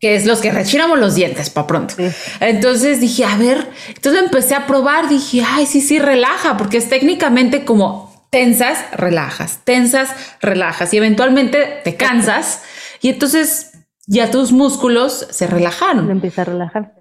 [0.00, 1.94] que es los que rechinamos los dientes para pronto.
[2.40, 6.76] Entonces dije, a ver, entonces lo empecé a probar, dije, ay, sí, sí, relaja, porque
[6.76, 10.92] es técnicamente como tensas, relajas, tensas, relajas.
[10.92, 12.62] Y eventualmente te cansas
[13.04, 16.10] y entonces ya tus músculos se relajaron.
[16.10, 16.94] Empieza a relajar.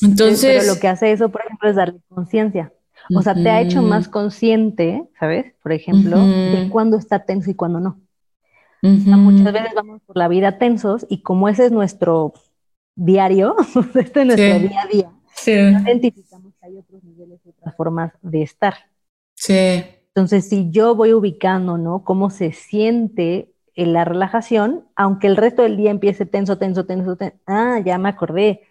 [0.00, 0.62] Entonces.
[0.62, 2.72] Pero lo que hace eso, por ejemplo, es darle conciencia.
[3.12, 5.54] O sea, te ha hecho más consciente, ¿sabes?
[5.60, 8.00] Por ejemplo, de cuándo está tenso y cuándo no.
[8.82, 12.34] muchas veces vamos por la vida tensos y como ese es nuestro
[12.94, 13.56] diario,
[13.96, 15.10] este es nuestro día a día,
[15.44, 18.74] identificamos que hay otros niveles y otras formas de estar.
[19.34, 19.82] Sí.
[20.14, 22.04] Entonces, si yo voy ubicando, ¿no?
[22.04, 27.14] Cómo se siente en la relajación, aunque el resto del día empiece tenso, tenso, tenso,
[27.14, 27.36] tenso.
[27.46, 28.62] Ah, ya me acordé,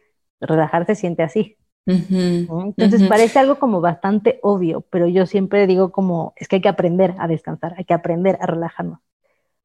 [0.42, 1.56] relajarse siente así.
[1.86, 6.68] Entonces parece algo como bastante obvio, pero yo siempre digo como, es que hay que
[6.68, 9.00] aprender a descansar, hay que aprender a relajarnos.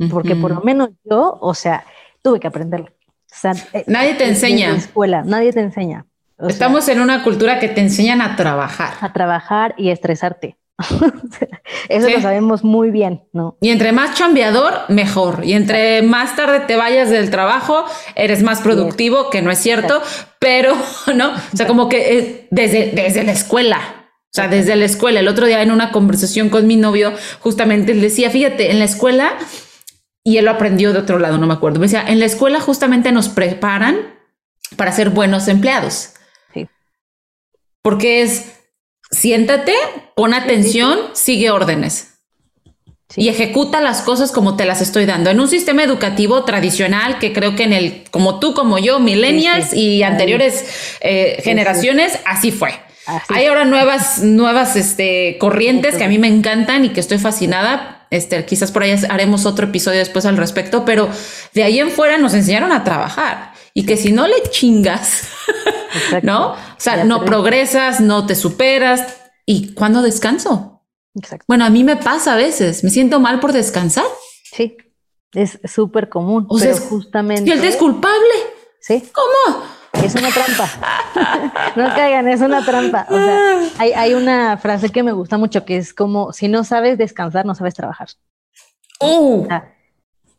[0.08, 1.84] Porque por lo menos yo, o sea,
[2.22, 2.90] tuve que aprenderlo.
[3.72, 4.66] Eh, nadie te enseña.
[4.66, 6.06] En la escuela, nadie te enseña.
[6.38, 8.94] Estamos en una cultura que te enseñan a trabajar.
[9.00, 10.56] A trabajar y a estresarte.
[11.88, 13.56] Eso lo sabemos muy bien, ¿no?
[13.60, 15.44] Y entre más chambeador, mejor.
[15.44, 20.02] Y entre más tarde te vayas del trabajo, eres más productivo, que no es cierto,
[20.38, 20.74] pero,
[21.14, 21.32] ¿no?
[21.32, 23.80] O sea, como que eh, desde, desde la escuela.
[24.32, 25.20] O sea, desde la escuela.
[25.20, 28.86] El otro día en una conversación con mi novio, justamente él decía, fíjate, en la
[28.86, 29.34] escuela,
[30.24, 32.60] y él lo aprendió de otro lado, no me acuerdo, me decía, en la escuela
[32.60, 33.98] justamente nos preparan
[34.76, 36.14] para ser buenos empleados.
[36.54, 36.66] Sí.
[37.82, 38.61] Porque es,
[39.12, 39.74] siéntate,
[40.16, 42.08] pon atención, sigue órdenes.
[43.14, 45.28] Y ejecuta las cosas como te las estoy dando.
[45.28, 49.74] En un sistema educativo tradicional, que creo que en el, como tú, como yo, millennials
[49.74, 52.72] y anteriores eh, generaciones, así fue.
[53.28, 58.06] Hay ahora nuevas, nuevas este, corrientes que a mí me encantan y que estoy fascinada.
[58.10, 61.10] Este, quizás por ahí haremos otro episodio después al respecto, pero
[61.52, 65.28] de ahí en fuera nos enseñaron a trabajar y que si no le chingas,
[66.22, 66.52] ¿no?
[66.52, 69.16] O sea, no progresas, no te superas.
[69.44, 70.82] ¿Y cuándo descanso?
[71.14, 71.44] Exacto.
[71.48, 74.04] Bueno, a mí me pasa a veces, me siento mal por descansar.
[74.44, 74.76] Sí,
[75.34, 76.46] es súper común.
[76.48, 77.48] O sea, justamente.
[77.48, 78.34] ¿Y el es culpable?
[78.80, 79.02] Sí.
[79.12, 79.64] ¿Cómo?
[79.92, 81.72] Es una trampa.
[81.76, 83.06] no caigan, es una trampa.
[83.10, 86.64] O sea, hay, hay, una frase que me gusta mucho que es como: si no
[86.64, 88.08] sabes descansar, no sabes trabajar.
[89.00, 89.46] Uh.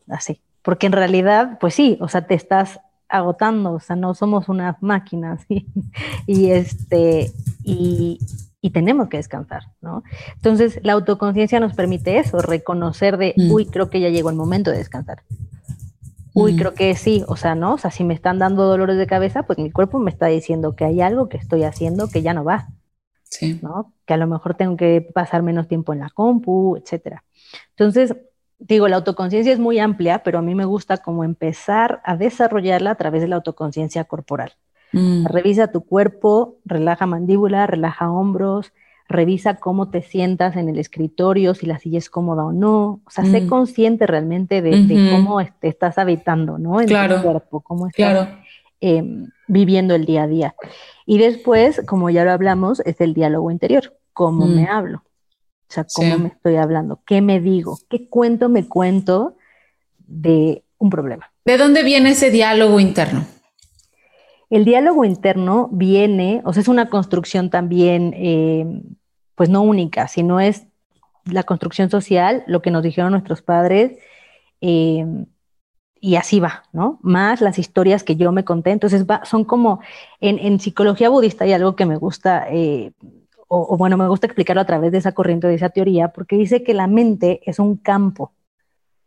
[0.10, 0.42] así.
[0.62, 2.80] Porque en realidad, pues sí, o sea, te estás
[3.13, 5.45] agotando, o sea, no somos unas máquinas
[6.28, 7.32] y, este,
[7.63, 8.19] y,
[8.73, 10.04] tenemos que descansar, ¿no?
[10.36, 13.52] Entonces, la autoconciencia nos permite eso, reconocer de, mm.
[13.52, 15.21] uy, creo que ya llegó el momento de descansar.
[16.34, 16.58] Uy, mm.
[16.58, 17.76] creo que sí, o sea, ¿no?
[17.76, 20.76] O sea, si me están dando dolores de cabeza, pues mi cuerpo me está diciendo
[20.76, 22.69] que hay algo que estoy haciendo que ya no va.
[23.26, 23.60] Sí.
[23.62, 23.93] ¿no?
[24.08, 27.23] Que a lo mejor tengo que pasar menos tiempo en la compu, etcétera.
[27.71, 28.15] Entonces,
[28.67, 32.91] digo, la autoconciencia es muy amplia, pero a mí me gusta como empezar a desarrollarla
[32.91, 34.54] a través de la autoconciencia corporal.
[34.93, 35.26] Mm.
[35.26, 38.71] Revisa tu cuerpo, relaja mandíbula, relaja hombros,
[39.10, 43.02] revisa cómo te sientas en el escritorio, si la silla es cómoda o no.
[43.06, 43.49] O sea, sé mm.
[43.49, 44.71] consciente realmente de,
[45.12, 46.80] cómo te estás habitando, ¿no?
[46.80, 48.30] En tu cuerpo, cómo estás
[48.80, 50.56] em, viviendo el día a día.
[51.06, 54.69] Y después, como ya lo hablamos, es el diálogo interior, cómo me mm.
[54.69, 55.04] hablo.
[55.73, 59.38] O sea, cómo me estoy hablando, qué me digo, qué cuento me cuento
[59.97, 61.31] de un problema.
[61.45, 63.25] ¿De dónde viene ese diálogo interno?
[64.51, 68.83] El diálogo interno viene, o sea, es una construcción también, eh,
[69.33, 70.67] pues no única, sino es
[71.25, 73.97] la construcción social, lo que nos dijeron nuestros padres,
[74.62, 75.05] eh,
[75.99, 76.99] y así va, ¿no?
[77.01, 78.71] Más las historias que yo me conté.
[78.71, 79.79] Entonces, son como,
[80.19, 82.91] en, psicología budista hay algo que me gusta eh,
[83.56, 86.63] o, bueno, me gusta explicarlo a través de esa corriente, de esa teoría, porque dice
[86.63, 88.34] que la mente es un campo,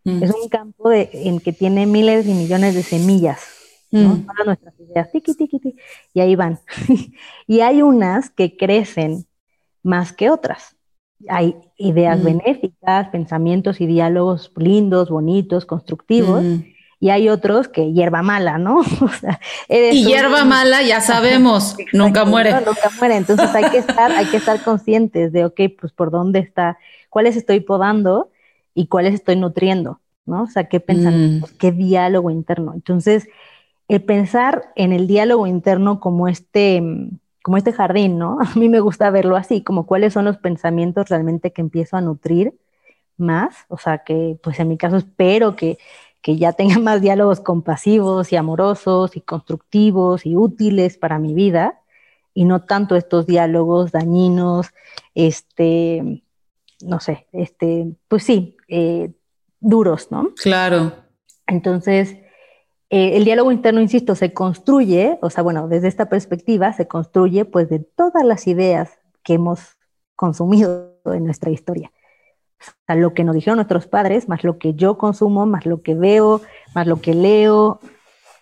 [0.05, 0.23] mm.
[0.23, 3.41] es un campo de, en que tiene miles y millones de semillas,
[3.91, 4.11] ¿no?
[4.11, 4.27] Mm.
[4.27, 5.77] Todas nuestras ideas, tiqui, tiqui, tiqui,
[6.15, 6.61] y ahí van.
[7.47, 9.27] y hay unas que crecen
[9.83, 10.77] más que otras.
[11.29, 12.25] Hay ideas mm.
[12.25, 16.45] benéficas, pensamientos y diálogos lindos, bonitos, constructivos,
[16.99, 18.83] y hay otros que hierba mala, ¿no?
[19.69, 22.53] y hierba mala, ya sabemos, nunca muere.
[22.53, 23.17] nunca muere.
[23.17, 26.79] Entonces hay que estar, hay que estar conscientes de, ok, pues por dónde está,
[27.11, 28.31] cuáles estoy podando
[28.75, 30.45] y cuáles estoy nutriendo, ¿no?
[30.45, 31.57] O sea, qué pensamientos, mm.
[31.59, 32.73] qué diálogo interno.
[32.75, 33.29] Entonces,
[33.89, 36.83] el pensar en el diálogo interno como este,
[37.43, 38.39] como este jardín, ¿no?
[38.41, 42.01] A mí me gusta verlo así, como cuáles son los pensamientos realmente que empiezo a
[42.01, 42.55] nutrir
[43.19, 45.79] más, o sea, que pues en mi caso espero que
[46.27, 51.81] que ya tenga más diálogos compasivos y amorosos y constructivos y útiles para mi vida
[52.35, 54.71] y no tanto estos diálogos dañinos,
[55.15, 56.25] este,
[56.83, 59.13] no sé, este, pues sí, eh,
[59.61, 60.35] duros, ¿no?
[60.43, 60.95] Claro.
[61.47, 62.17] Entonces,
[62.91, 67.45] eh, el diálogo interno, insisto, se construye, o sea, bueno, desde esta perspectiva se construye
[67.45, 69.79] pues de todas las ideas que hemos
[70.17, 71.93] consumido en nuestra historia
[72.87, 75.95] a lo que nos dijeron nuestros padres, más lo que yo consumo, más lo que
[75.95, 76.41] veo,
[76.75, 77.81] más lo que leo,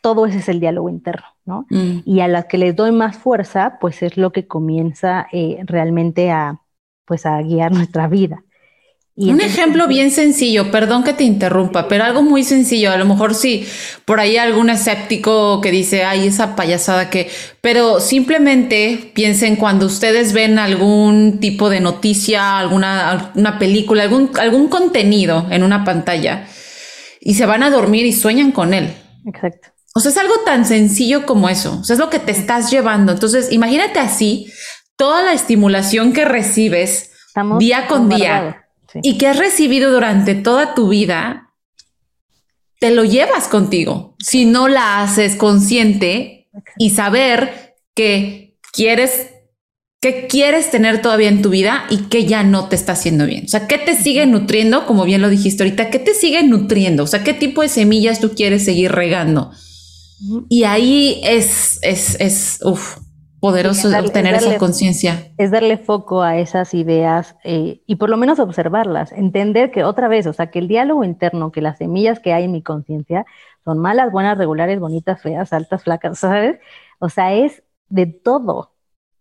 [0.05, 1.67] todo ese es el diálogo interno, ¿no?
[1.71, 2.01] Mm.
[2.05, 6.31] Y a las que les doy más fuerza, pues es lo que comienza eh, realmente
[6.31, 6.61] a,
[7.07, 8.44] pues a guiar nuestra vida.
[9.17, 12.91] Un ejemplo bien sencillo, perdón que te interrumpa, pero algo muy sencillo.
[12.91, 13.65] A lo mejor sí,
[14.05, 20.33] por ahí algún escéptico que dice, ay, esa payasada que, pero simplemente piensen cuando ustedes
[20.33, 26.49] ven algún tipo de noticia, alguna una película, algún, algún contenido en una pantalla
[27.21, 28.93] y se van a dormir y sueñan con él.
[29.27, 29.69] Exacto.
[29.95, 31.79] O sea, es algo tan sencillo como eso.
[31.79, 33.13] O sea, es lo que te estás llevando.
[33.13, 34.53] Entonces, imagínate así
[34.97, 37.13] toda la estimulación que recibes
[37.61, 38.64] día con día
[39.03, 41.55] y que has recibido durante toda tu vida,
[42.79, 44.15] te lo llevas contigo.
[44.19, 49.31] Si no la haces consciente y saber que quieres
[50.05, 53.47] que quieres tener todavía en tu vida y que ya no te está haciendo bien.
[53.47, 54.85] O sea, ¿qué te sigue nutriendo?
[54.85, 57.05] Como bien lo dijiste ahorita, ¿qué te sigue nutriendo?
[57.05, 59.51] O sea, ¿qué tipo de semillas tú quieres seguir regando?
[60.51, 62.99] Y ahí es, es, es, uff,
[63.45, 65.31] poderoso tener esa conciencia.
[65.37, 70.09] Es darle foco a esas ideas eh, y por lo menos observarlas, entender que otra
[70.09, 73.27] vez, o sea, que el diálogo interno, que las semillas que hay en mi conciencia
[73.63, 76.59] son malas, buenas, regulares, bonitas, feas, altas, flacas, ¿sabes?
[77.01, 78.73] O sea, es de todo.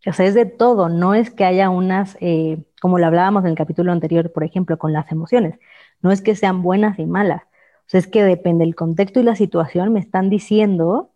[0.07, 0.87] O sea, es de todo.
[0.87, 4.77] No es que haya unas, eh, como lo hablábamos en el capítulo anterior, por ejemplo,
[4.77, 5.59] con las emociones.
[6.01, 7.41] No es que sean buenas y malas.
[7.43, 11.11] O sea, es que depende del contexto y la situación, me están diciendo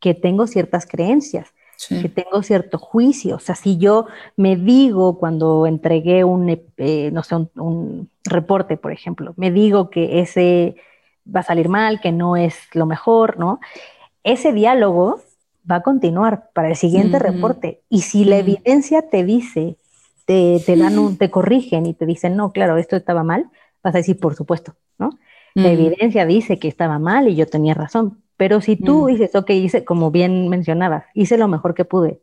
[0.00, 1.54] que tengo ciertas creencias
[1.86, 3.36] que tengo cierto juicio.
[3.36, 8.92] O sea, si yo me digo cuando entregué un, eh, no sé, un, reporte, por
[8.92, 10.76] ejemplo, me digo que ese
[11.24, 13.60] va a salir mal, que no es lo mejor, ¿no?
[14.22, 15.20] Ese diálogo
[15.70, 17.80] va a continuar para el siguiente reporte.
[17.88, 19.76] Y si la evidencia te dice,
[20.26, 23.50] te, te, dan un, te corrigen y te dicen, no, claro, esto estaba mal,
[23.82, 25.18] vas a decir, por supuesto, ¿no?
[25.54, 29.06] La evidencia dice que estaba mal y yo tenía razón, pero si tú mm.
[29.08, 32.22] dices, ok, hice, como bien mencionabas, hice lo mejor que pude,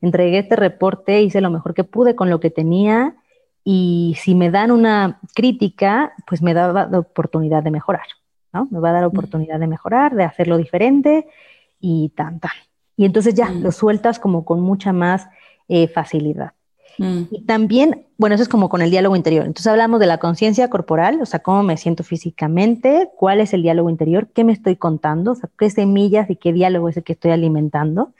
[0.00, 3.16] entregué este reporte, hice lo mejor que pude con lo que tenía
[3.64, 8.06] y si me dan una crítica, pues me da la oportunidad de mejorar,
[8.52, 8.68] ¿no?
[8.70, 9.12] Me va a dar la mm.
[9.12, 11.26] oportunidad de mejorar, de hacerlo diferente
[11.80, 12.52] y tan, tan.
[12.94, 13.62] Y entonces ya mm.
[13.62, 15.26] lo sueltas como con mucha más
[15.68, 16.52] eh, facilidad.
[16.98, 17.22] Mm.
[17.30, 19.44] Y también, bueno, eso es como con el diálogo interior.
[19.44, 23.62] Entonces hablamos de la conciencia corporal, o sea, cómo me siento físicamente, cuál es el
[23.62, 27.04] diálogo interior, qué me estoy contando, o sea, qué semillas y qué diálogo es el
[27.04, 28.12] que estoy alimentando.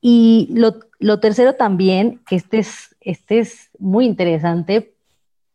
[0.00, 4.94] Y lo, tercero también, que este es, este es muy interesante,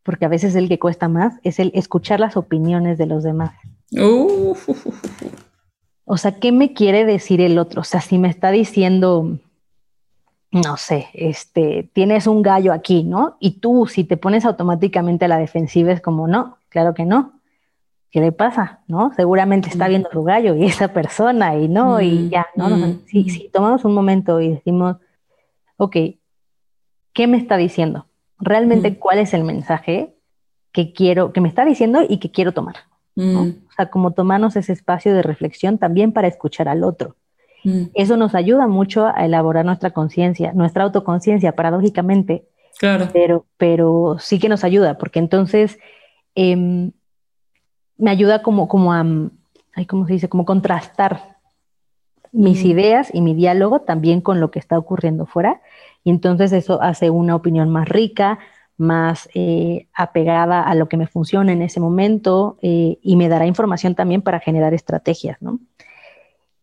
[0.03, 3.23] porque a veces es el que cuesta más, es el escuchar las opiniones de los
[3.23, 3.53] demás.
[6.05, 7.81] O sea, ¿qué me quiere decir el otro?
[7.81, 9.39] O sea, si me está diciendo,
[10.53, 13.37] no sé, este, tienes un gallo aquí, ¿no?
[13.39, 17.39] Y tú, si te pones automáticamente a la defensiva, es como, no, claro que no.
[18.11, 18.81] ¿Qué le pasa?
[18.87, 19.11] ¿No?
[19.15, 22.69] Seguramente está viendo su gallo y esa persona y no, y ya, ¿no?
[23.07, 24.97] Si, si, tomamos un momento y decimos,
[25.77, 25.97] ok,
[27.13, 28.05] ¿qué me está diciendo?
[28.37, 28.99] Realmente.
[28.99, 30.15] ¿cuál es el mensaje
[30.71, 32.75] que quiero, que me está diciendo y que quiero tomar?
[33.15, 37.15] O sea, como tomarnos ese espacio de reflexión también para escuchar al otro.
[37.63, 37.83] Mm.
[37.93, 42.45] Eso nos ayuda mucho a elaborar nuestra conciencia, nuestra autoconciencia, paradójicamente.
[42.79, 43.07] Claro.
[43.13, 45.77] Pero, pero sí que nos ayuda, porque entonces
[46.35, 46.91] em,
[47.97, 49.05] me ayuda como, como a,
[49.87, 50.29] ¿cómo se dice?
[50.29, 51.37] Como contrastar
[52.31, 52.67] mis mm.
[52.67, 55.61] ideas y mi diálogo también con lo que está ocurriendo fuera.
[56.03, 58.39] Y entonces eso hace una opinión más rica,
[58.77, 63.45] más eh, apegada a lo que me funciona en ese momento eh, y me dará
[63.45, 65.59] información también para generar estrategias, ¿no?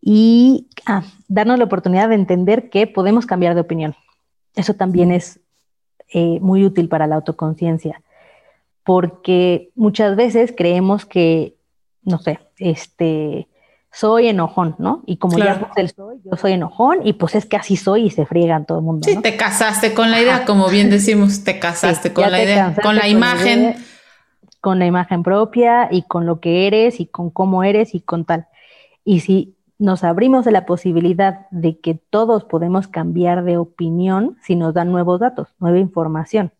[0.01, 3.95] Y ah, darnos la oportunidad de entender que podemos cambiar de opinión.
[4.55, 5.39] Eso también es
[6.13, 8.01] eh, muy útil para la autoconciencia,
[8.83, 11.55] porque muchas veces creemos que,
[12.03, 13.47] no sé, este,
[13.93, 15.03] soy enojón, ¿no?
[15.05, 18.05] Y como ya puse el soy, yo soy enojón y pues es que así soy
[18.05, 19.07] y se friegan todo el mundo.
[19.07, 22.95] Sí, te casaste con la idea, como bien decimos, te casaste con la idea, con
[22.95, 23.75] la imagen.
[24.59, 28.25] con la imagen propia y con lo que eres y con cómo eres y con
[28.25, 28.47] tal.
[29.03, 34.55] Y si nos abrimos de la posibilidad de que todos podemos cambiar de opinión si
[34.55, 36.51] nos dan nuevos datos, nueva información.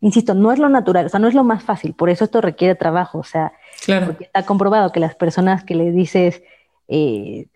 [0.00, 2.40] Insisto, no es lo natural, o sea, no es lo más fácil, por eso esto
[2.40, 3.52] requiere trabajo, o sea,
[4.04, 6.42] porque está comprobado que las personas que le dices
[6.88, 7.46] eh,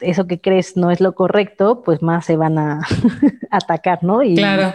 [0.00, 2.80] eso que crees no es lo correcto, pues más se van a
[3.50, 4.22] atacar, ¿no?
[4.22, 4.74] Y, claro.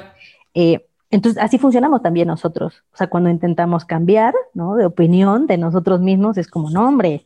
[0.54, 2.84] Eh, entonces, así funcionamos también nosotros.
[2.94, 4.76] O sea, cuando intentamos cambiar, ¿no?
[4.76, 7.26] De opinión de nosotros mismos, es como, no, hombre,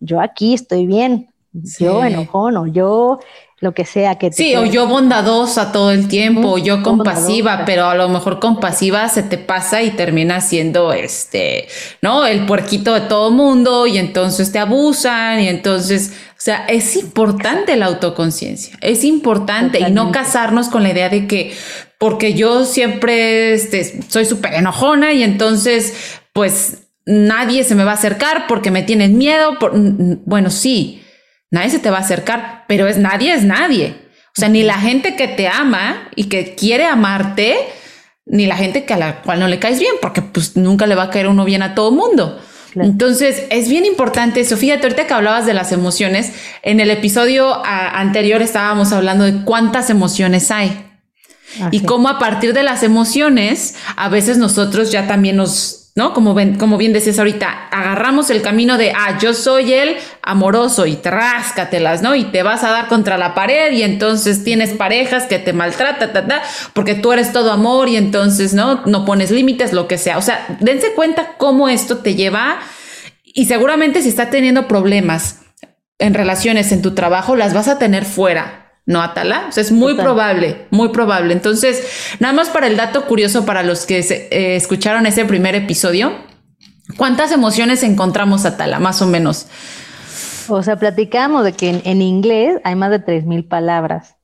[0.00, 1.28] yo aquí estoy bien,
[1.78, 3.18] yo enojón yo
[3.58, 7.64] lo que sea que te Sí, o yo bondadosa todo el tiempo, o yo compasiva,
[7.64, 11.66] pero a lo mejor compasiva se te pasa y termina siendo este,
[12.02, 12.26] ¿no?
[12.26, 17.76] El puerquito de todo mundo y entonces te abusan y entonces, o sea, es importante
[17.76, 21.54] la autoconciencia, es importante y no casarnos con la idea de que
[21.98, 27.94] porque yo siempre este, soy súper enojona y entonces, pues nadie se me va a
[27.94, 29.58] acercar porque me tienen miedo.
[29.58, 31.02] Por, bueno, sí,
[31.50, 34.06] nadie se te va a acercar, pero es nadie es nadie.
[34.36, 37.56] O sea, ni la gente que te ama y que quiere amarte,
[38.26, 40.94] ni la gente que a la cual no le caes bien, porque pues nunca le
[40.94, 42.38] va a caer uno bien a todo mundo.
[42.74, 44.56] Entonces, es bien importante eso.
[44.56, 46.32] Fíjate, ahorita que hablabas de las emociones,
[46.62, 50.82] en el episodio anterior estábamos hablando de cuántas emociones hay.
[51.70, 56.12] y cómo a partir de las emociones, a veces nosotros ya también nos ¿no?
[56.12, 60.86] Como, ven, como bien decías ahorita, agarramos el camino de, ah, yo soy el amoroso
[60.86, 62.14] y tráscatelas, ¿no?
[62.14, 66.28] Y te vas a dar contra la pared y entonces tienes parejas que te maltratan,
[66.74, 68.82] porque tú eres todo amor y entonces, ¿no?
[68.84, 70.18] No pones límites, lo que sea.
[70.18, 72.58] O sea, dense cuenta cómo esto te lleva
[73.24, 75.40] y seguramente si está teniendo problemas
[75.98, 79.46] en relaciones en tu trabajo, las vas a tener fuera no Atala.
[79.48, 81.32] O sea, es muy probable, muy probable.
[81.32, 86.12] Entonces, nada más para el dato curioso para los que eh, escucharon ese primer episodio,
[86.96, 89.48] ¿cuántas emociones encontramos Atala, más o menos?
[90.48, 94.14] O sea, platicamos de que en, inglés hay más de 3.000 palabras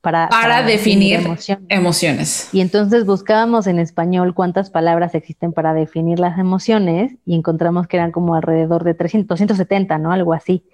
[0.00, 1.20] para, para, definir,
[1.68, 2.48] emociones.
[2.52, 7.98] Y entonces buscábamos en español cuántas palabras existen para definir las emociones y encontramos que
[7.98, 10.10] eran como alrededor de 300, 270, ¿no?
[10.10, 10.64] Algo así.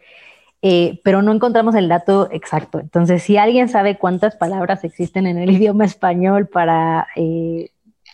[0.66, 2.80] Eh, pero no encontramos el dato exacto.
[2.80, 7.68] Entonces, si alguien sabe cuántas palabras existen en el idioma español para eh,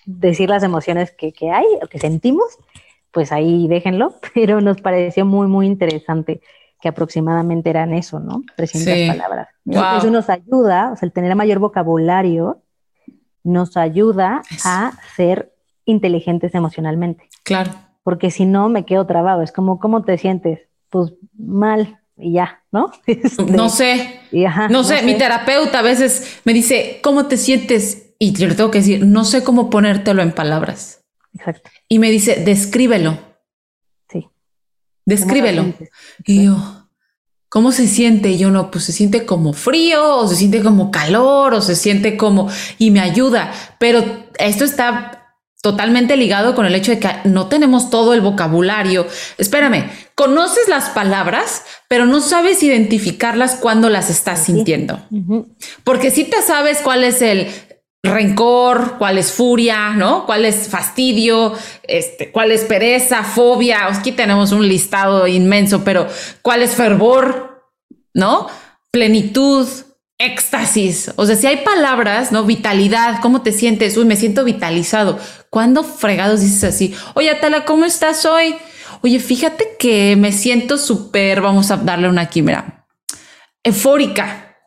[0.05, 2.59] decir las emociones que, hay o que sentimos,
[3.13, 6.41] pues ahí déjenlo, pero nos pareció muy, muy interesante
[6.81, 8.43] que aproximadamente eran eso, ¿no?
[8.57, 9.49] 300 palabras.
[9.99, 12.63] Eso nos ayuda, o sea, el tener mayor vocabulario
[13.45, 15.53] nos ayuda a ser
[15.85, 17.29] inteligentes emocionalmente.
[17.45, 17.71] Claro.
[18.03, 19.43] Porque si no, me quedo trabado.
[19.43, 20.61] Es como, ¿cómo te sientes?
[20.89, 22.91] Pues mal, y ya, ¿no?
[23.07, 24.21] Este, no sé.
[24.71, 28.15] no, sé, mi terapeuta a veces me dice, ¿cómo te sientes?
[28.19, 31.03] Y yo le tengo que decir, no sé cómo ponértelo en palabras.
[31.35, 31.71] Exacto.
[31.89, 33.19] Y me dice, descríbelo.
[34.11, 34.29] Sí.
[35.07, 35.73] Descríbelo.
[36.27, 36.89] Y yo,
[37.49, 38.31] ¿cómo se siente?
[38.31, 41.77] Y yo no, pues se siente como frío, o se siente como calor, o se
[41.77, 42.49] siente como,
[42.79, 43.53] y me ayuda.
[43.79, 44.05] Pero
[44.39, 45.20] esto está
[45.63, 49.07] totalmente ligado con el hecho de que no tenemos todo el vocabulario.
[49.37, 55.01] Espérame, conoces las palabras, pero no sabes identificarlas cuando las estás sintiendo.
[55.85, 57.49] Porque si te sabes cuál es el
[58.03, 60.25] rencor, cuál es furia, ¿no?
[60.25, 61.53] Cuál es fastidio,
[61.83, 63.87] este, cuál es pereza, fobia.
[63.87, 66.07] Aquí tenemos un listado inmenso, pero
[66.41, 67.71] cuál es fervor,
[68.15, 68.47] ¿no?
[68.91, 69.69] Plenitud,
[70.21, 71.13] éxtasis.
[71.17, 72.45] O sea, si hay palabras, ¿no?
[72.45, 73.97] Vitalidad, ¿cómo te sientes?
[73.97, 75.19] Uy, me siento vitalizado.
[75.49, 76.95] ¿Cuándo fregados dices así?
[77.15, 78.55] Oye, Atala, ¿cómo estás hoy?
[79.03, 82.87] Oye, fíjate que me siento súper, vamos a darle una aquí, mira,
[83.65, 84.59] eufórica.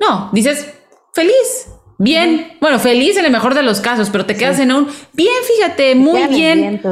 [0.00, 0.66] No, dices
[1.14, 2.58] feliz, bien.
[2.60, 5.94] Bueno, feliz en el mejor de los casos, pero te quedas en un bien, fíjate,
[5.94, 6.82] muy bien.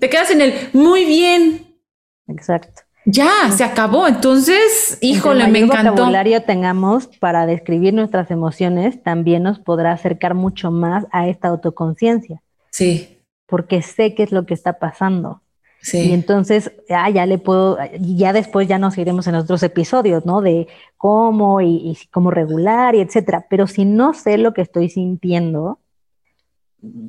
[0.00, 1.78] Te quedas en el muy bien.
[2.26, 2.82] Exacto.
[3.04, 4.06] Ya, se acabó.
[4.06, 5.92] Entonces, híjole, me encantó.
[5.92, 12.42] vocabulario tengamos para describir nuestras emociones, también nos podrá acercar mucho más a esta autoconciencia.
[12.70, 13.18] Sí.
[13.46, 15.42] Porque sé qué es lo que está pasando.
[15.80, 15.98] Sí.
[15.98, 20.40] Y entonces, ah, ya le puedo, ya después ya nos iremos en otros episodios, ¿no?
[20.40, 23.46] De cómo y, y cómo regular y etcétera.
[23.50, 25.80] Pero si no sé lo que estoy sintiendo,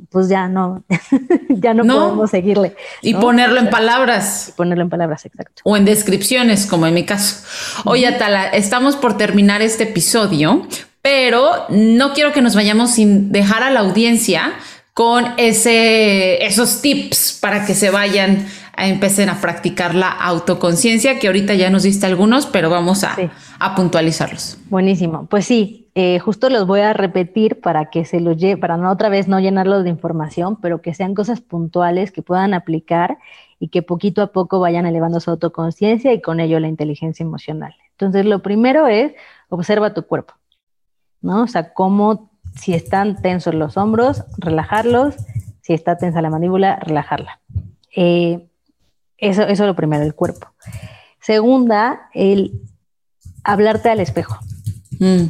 [0.09, 0.83] pues ya no,
[1.49, 2.75] ya no, podemos seguirle.
[3.01, 4.49] Y ponerlo en palabras.
[4.49, 5.61] Y ponerlo en palabras, exacto.
[5.63, 7.43] O en descripciones, como en mi caso.
[7.85, 10.67] Oye, Atala, estamos por terminar este episodio,
[11.01, 14.53] pero no quiero que nos vayamos sin dejar a la audiencia
[14.93, 18.45] con ese, esos tips para que se vayan
[18.77, 23.15] empiecen a practicar la autoconciencia, que ahorita ya nos diste algunos, pero vamos a,
[23.59, 24.57] a puntualizarlos.
[24.69, 25.27] Buenísimo.
[25.27, 28.89] Pues sí, eh, justo los voy a repetir para que se los lleve, para no
[28.91, 33.19] otra vez no llenarlos de información, pero que sean cosas puntuales que puedan aplicar
[33.59, 37.75] y que poquito a poco vayan elevando su autoconciencia y con ello la inteligencia emocional.
[37.91, 39.13] Entonces, lo primero es
[39.49, 40.33] observa tu cuerpo,
[41.21, 41.43] ¿no?
[41.43, 45.15] O sea, cómo, si están tensos los hombros, relajarlos,
[45.61, 47.39] si está tensa la mandíbula, relajarla.
[47.95, 48.47] Eh,
[49.19, 50.47] eso, eso es lo primero, el cuerpo.
[51.21, 52.61] Segunda, el
[53.43, 54.39] hablarte al espejo.
[54.99, 55.27] Mm.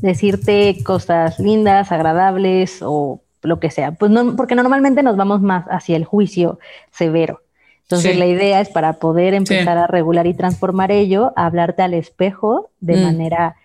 [0.00, 3.92] Decirte cosas lindas, agradables o lo que sea.
[3.92, 6.58] Pues no, porque normalmente nos vamos más hacia el juicio
[6.90, 7.40] severo.
[7.82, 12.70] Entonces la idea es para poder empezar a regular y transformar ello, hablarte al espejo
[12.80, 13.02] de mm.
[13.02, 13.56] manera,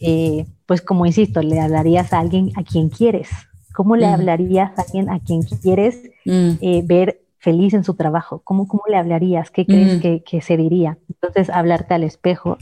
[0.00, 3.30] eh, pues como insisto, le hablarías a alguien a quien quieres.
[3.72, 4.10] ¿Cómo le mm.
[4.12, 8.42] hablarías a alguien a quien quieres eh, ver feliz en su trabajo?
[8.44, 9.50] ¿Cómo, cómo le hablarías?
[9.50, 10.98] ¿Qué crees que, que, se diría?
[11.08, 12.58] Entonces, hablarte al espejo.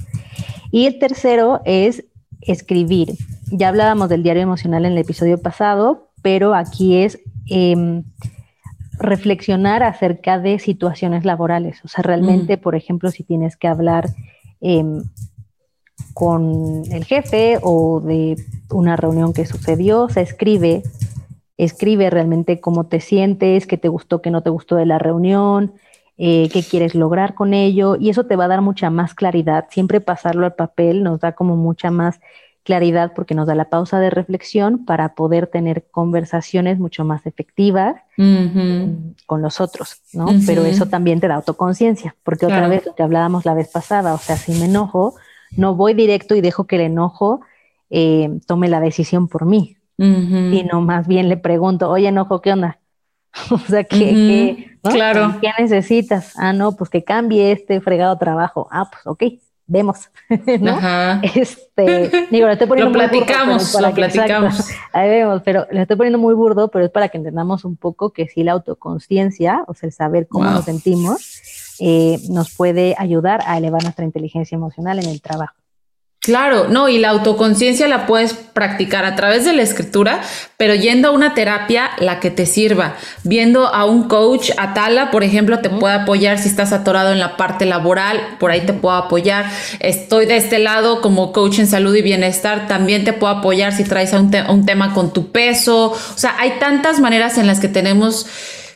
[0.70, 2.04] Y el tercero es
[2.40, 3.14] escribir.
[3.50, 8.04] Ya hablábamos del diario emocional en el episodio pasado, pero aquí es em,
[8.98, 11.84] reflexionar acerca de situaciones laborales.
[11.84, 12.60] O sea, realmente, mm.
[12.60, 14.08] por ejemplo, si tienes que hablar
[14.60, 15.02] em,
[16.14, 18.36] con el jefe o de
[18.70, 20.82] una reunión que sucedió, se escribe,
[21.56, 25.74] escribe realmente cómo te sientes, qué te gustó, qué no te gustó de la reunión,
[26.18, 29.66] eh, qué quieres lograr con ello, y eso te va a dar mucha más claridad.
[29.70, 32.20] Siempre pasarlo al papel nos da como mucha más
[32.68, 37.96] claridad porque nos da la pausa de reflexión para poder tener conversaciones mucho más efectivas
[39.24, 40.26] con los otros, ¿no?
[40.44, 44.12] Pero eso también te da autoconciencia, porque otra vez lo que hablábamos la vez pasada,
[44.12, 45.14] o sea, si me enojo,
[45.56, 47.40] no voy directo y dejo que el enojo
[47.88, 52.80] eh, tome la decisión por mí, sino más bien le pregunto, oye, enojo, ¿qué onda?
[53.50, 55.36] o sea, ¿qué, claro.
[55.40, 56.34] ¿qué necesitas?
[56.36, 58.68] Ah, no, pues que cambie este fregado trabajo.
[58.70, 59.22] Ah, pues ok,
[59.68, 60.10] vemos,
[60.60, 60.78] ¿no?
[61.22, 64.68] Este, digo, lo estoy poniendo lo platicamos, lo platicamos.
[64.92, 68.10] ahí vemos, pero lo estoy poniendo muy burdo, pero es para que entendamos un poco
[68.10, 73.42] que sí la autoconciencia, o sea, el saber cómo nos sentimos, eh, nos puede ayudar
[73.46, 75.54] a elevar nuestra inteligencia emocional en el trabajo.
[76.28, 80.20] Claro, no, y la autoconciencia la puedes practicar a través de la escritura,
[80.58, 82.96] pero yendo a una terapia, la que te sirva.
[83.22, 87.18] Viendo a un coach, a Tala, por ejemplo, te puede apoyar si estás atorado en
[87.18, 89.46] la parte laboral, por ahí te puedo apoyar.
[89.80, 93.84] Estoy de este lado como coach en salud y bienestar, también te puedo apoyar si
[93.84, 95.92] traes un, un tema con tu peso.
[95.92, 98.26] O sea, hay tantas maneras en las que tenemos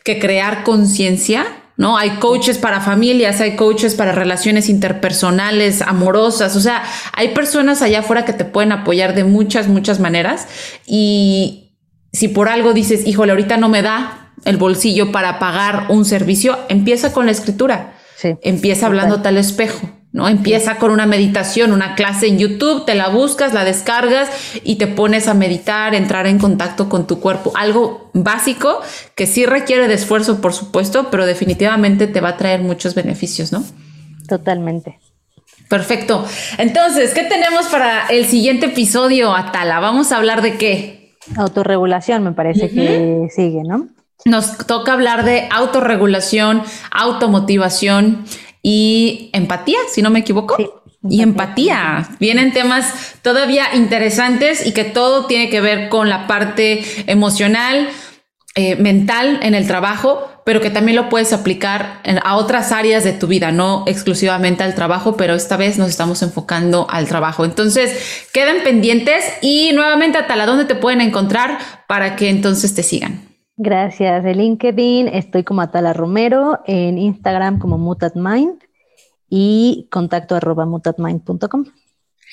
[0.05, 1.45] que crear conciencia
[1.77, 1.97] ¿no?
[1.97, 8.01] Hay coaches para familias, hay coaches para relaciones interpersonales, amorosas, o sea, hay personas allá
[8.01, 10.47] afuera que te pueden apoyar de muchas, muchas maneras
[10.87, 11.77] y
[12.13, 16.59] si por algo dices, híjole, ahorita no me da el bolsillo para pagar un servicio,
[16.69, 17.95] empieza con la escritura,
[18.43, 19.89] empieza hablando tal espejo.
[20.13, 20.29] ¿No?
[20.29, 24.31] Empieza con una meditación, una clase en YouTube, te la buscas, la descargas
[24.63, 27.53] y te pones a meditar, entrar en contacto con tu cuerpo.
[27.57, 28.81] Algo básico
[29.15, 33.53] que sí requiere de esfuerzo, por supuesto, pero definitivamente te va a traer muchos beneficios,
[33.53, 33.65] ¿no?
[34.29, 34.99] Totalmente.
[35.69, 36.27] Perfecto.
[36.59, 39.81] Entonces, ¿qué tenemos para el siguiente episodio, Atala?
[39.81, 41.17] Vamos a hablar de qué?
[41.37, 43.89] Autorregulación, me parece que sigue, ¿no?
[44.25, 48.25] Nos toca hablar de autorregulación, automotivación
[48.63, 50.83] y empatía, si no me equivoco.
[51.09, 52.09] Y empatía.
[52.21, 57.89] Vienen temas todavía interesantes y que todo tiene que ver con la parte emocional,
[58.55, 63.13] eh, mental en el trabajo, pero que también lo puedes aplicar a otras áreas de
[63.13, 67.45] tu vida, no exclusivamente al trabajo, pero esta vez nos estamos enfocando al trabajo.
[67.45, 71.59] Entonces, queden pendientes y nuevamente, Atala, ¿dónde te pueden encontrar
[71.89, 73.32] para que entonces te sigan?
[73.57, 74.25] Gracias.
[74.25, 78.63] En LinkedIn estoy como Atala Romero, en Instagram como MutatMind
[79.29, 81.65] y contacto arroba mutatmind.com.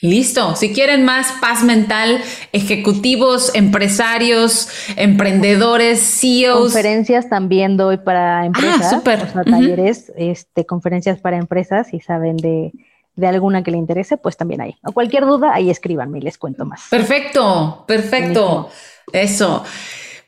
[0.01, 0.55] Listo.
[0.55, 2.21] Si quieren más paz mental,
[2.53, 6.73] ejecutivos, empresarios, emprendedores, CEOs.
[6.73, 8.81] Conferencias también doy para ah, empresas.
[8.81, 9.33] Ah, súper.
[9.43, 11.87] talleres, este, conferencias para empresas.
[11.87, 12.71] Si saben de,
[13.15, 14.77] de alguna que le interese, pues también hay.
[14.85, 16.83] O cualquier duda, ahí escríbanme y les cuento más.
[16.89, 18.69] Perfecto, perfecto.
[19.11, 19.65] Eso.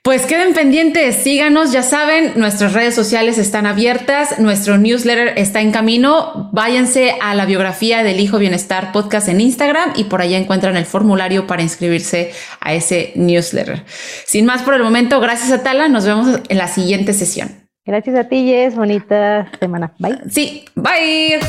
[0.04, 5.72] Pues queden pendientes, síganos, ya saben, nuestras redes sociales están abiertas, nuestro newsletter está en
[5.72, 10.76] camino, váyanse a la biografía del Hijo Bienestar Podcast en Instagram y por allá encuentran
[10.76, 13.84] el formulario para inscribirse a ese newsletter.
[14.26, 17.52] Sin más por el momento, gracias a Tala, nos vemos en la siguiente sesión.
[17.86, 19.94] Gracias a ti, Jess, bonita semana.
[20.00, 20.18] Bye.
[20.32, 21.40] Sí, bye.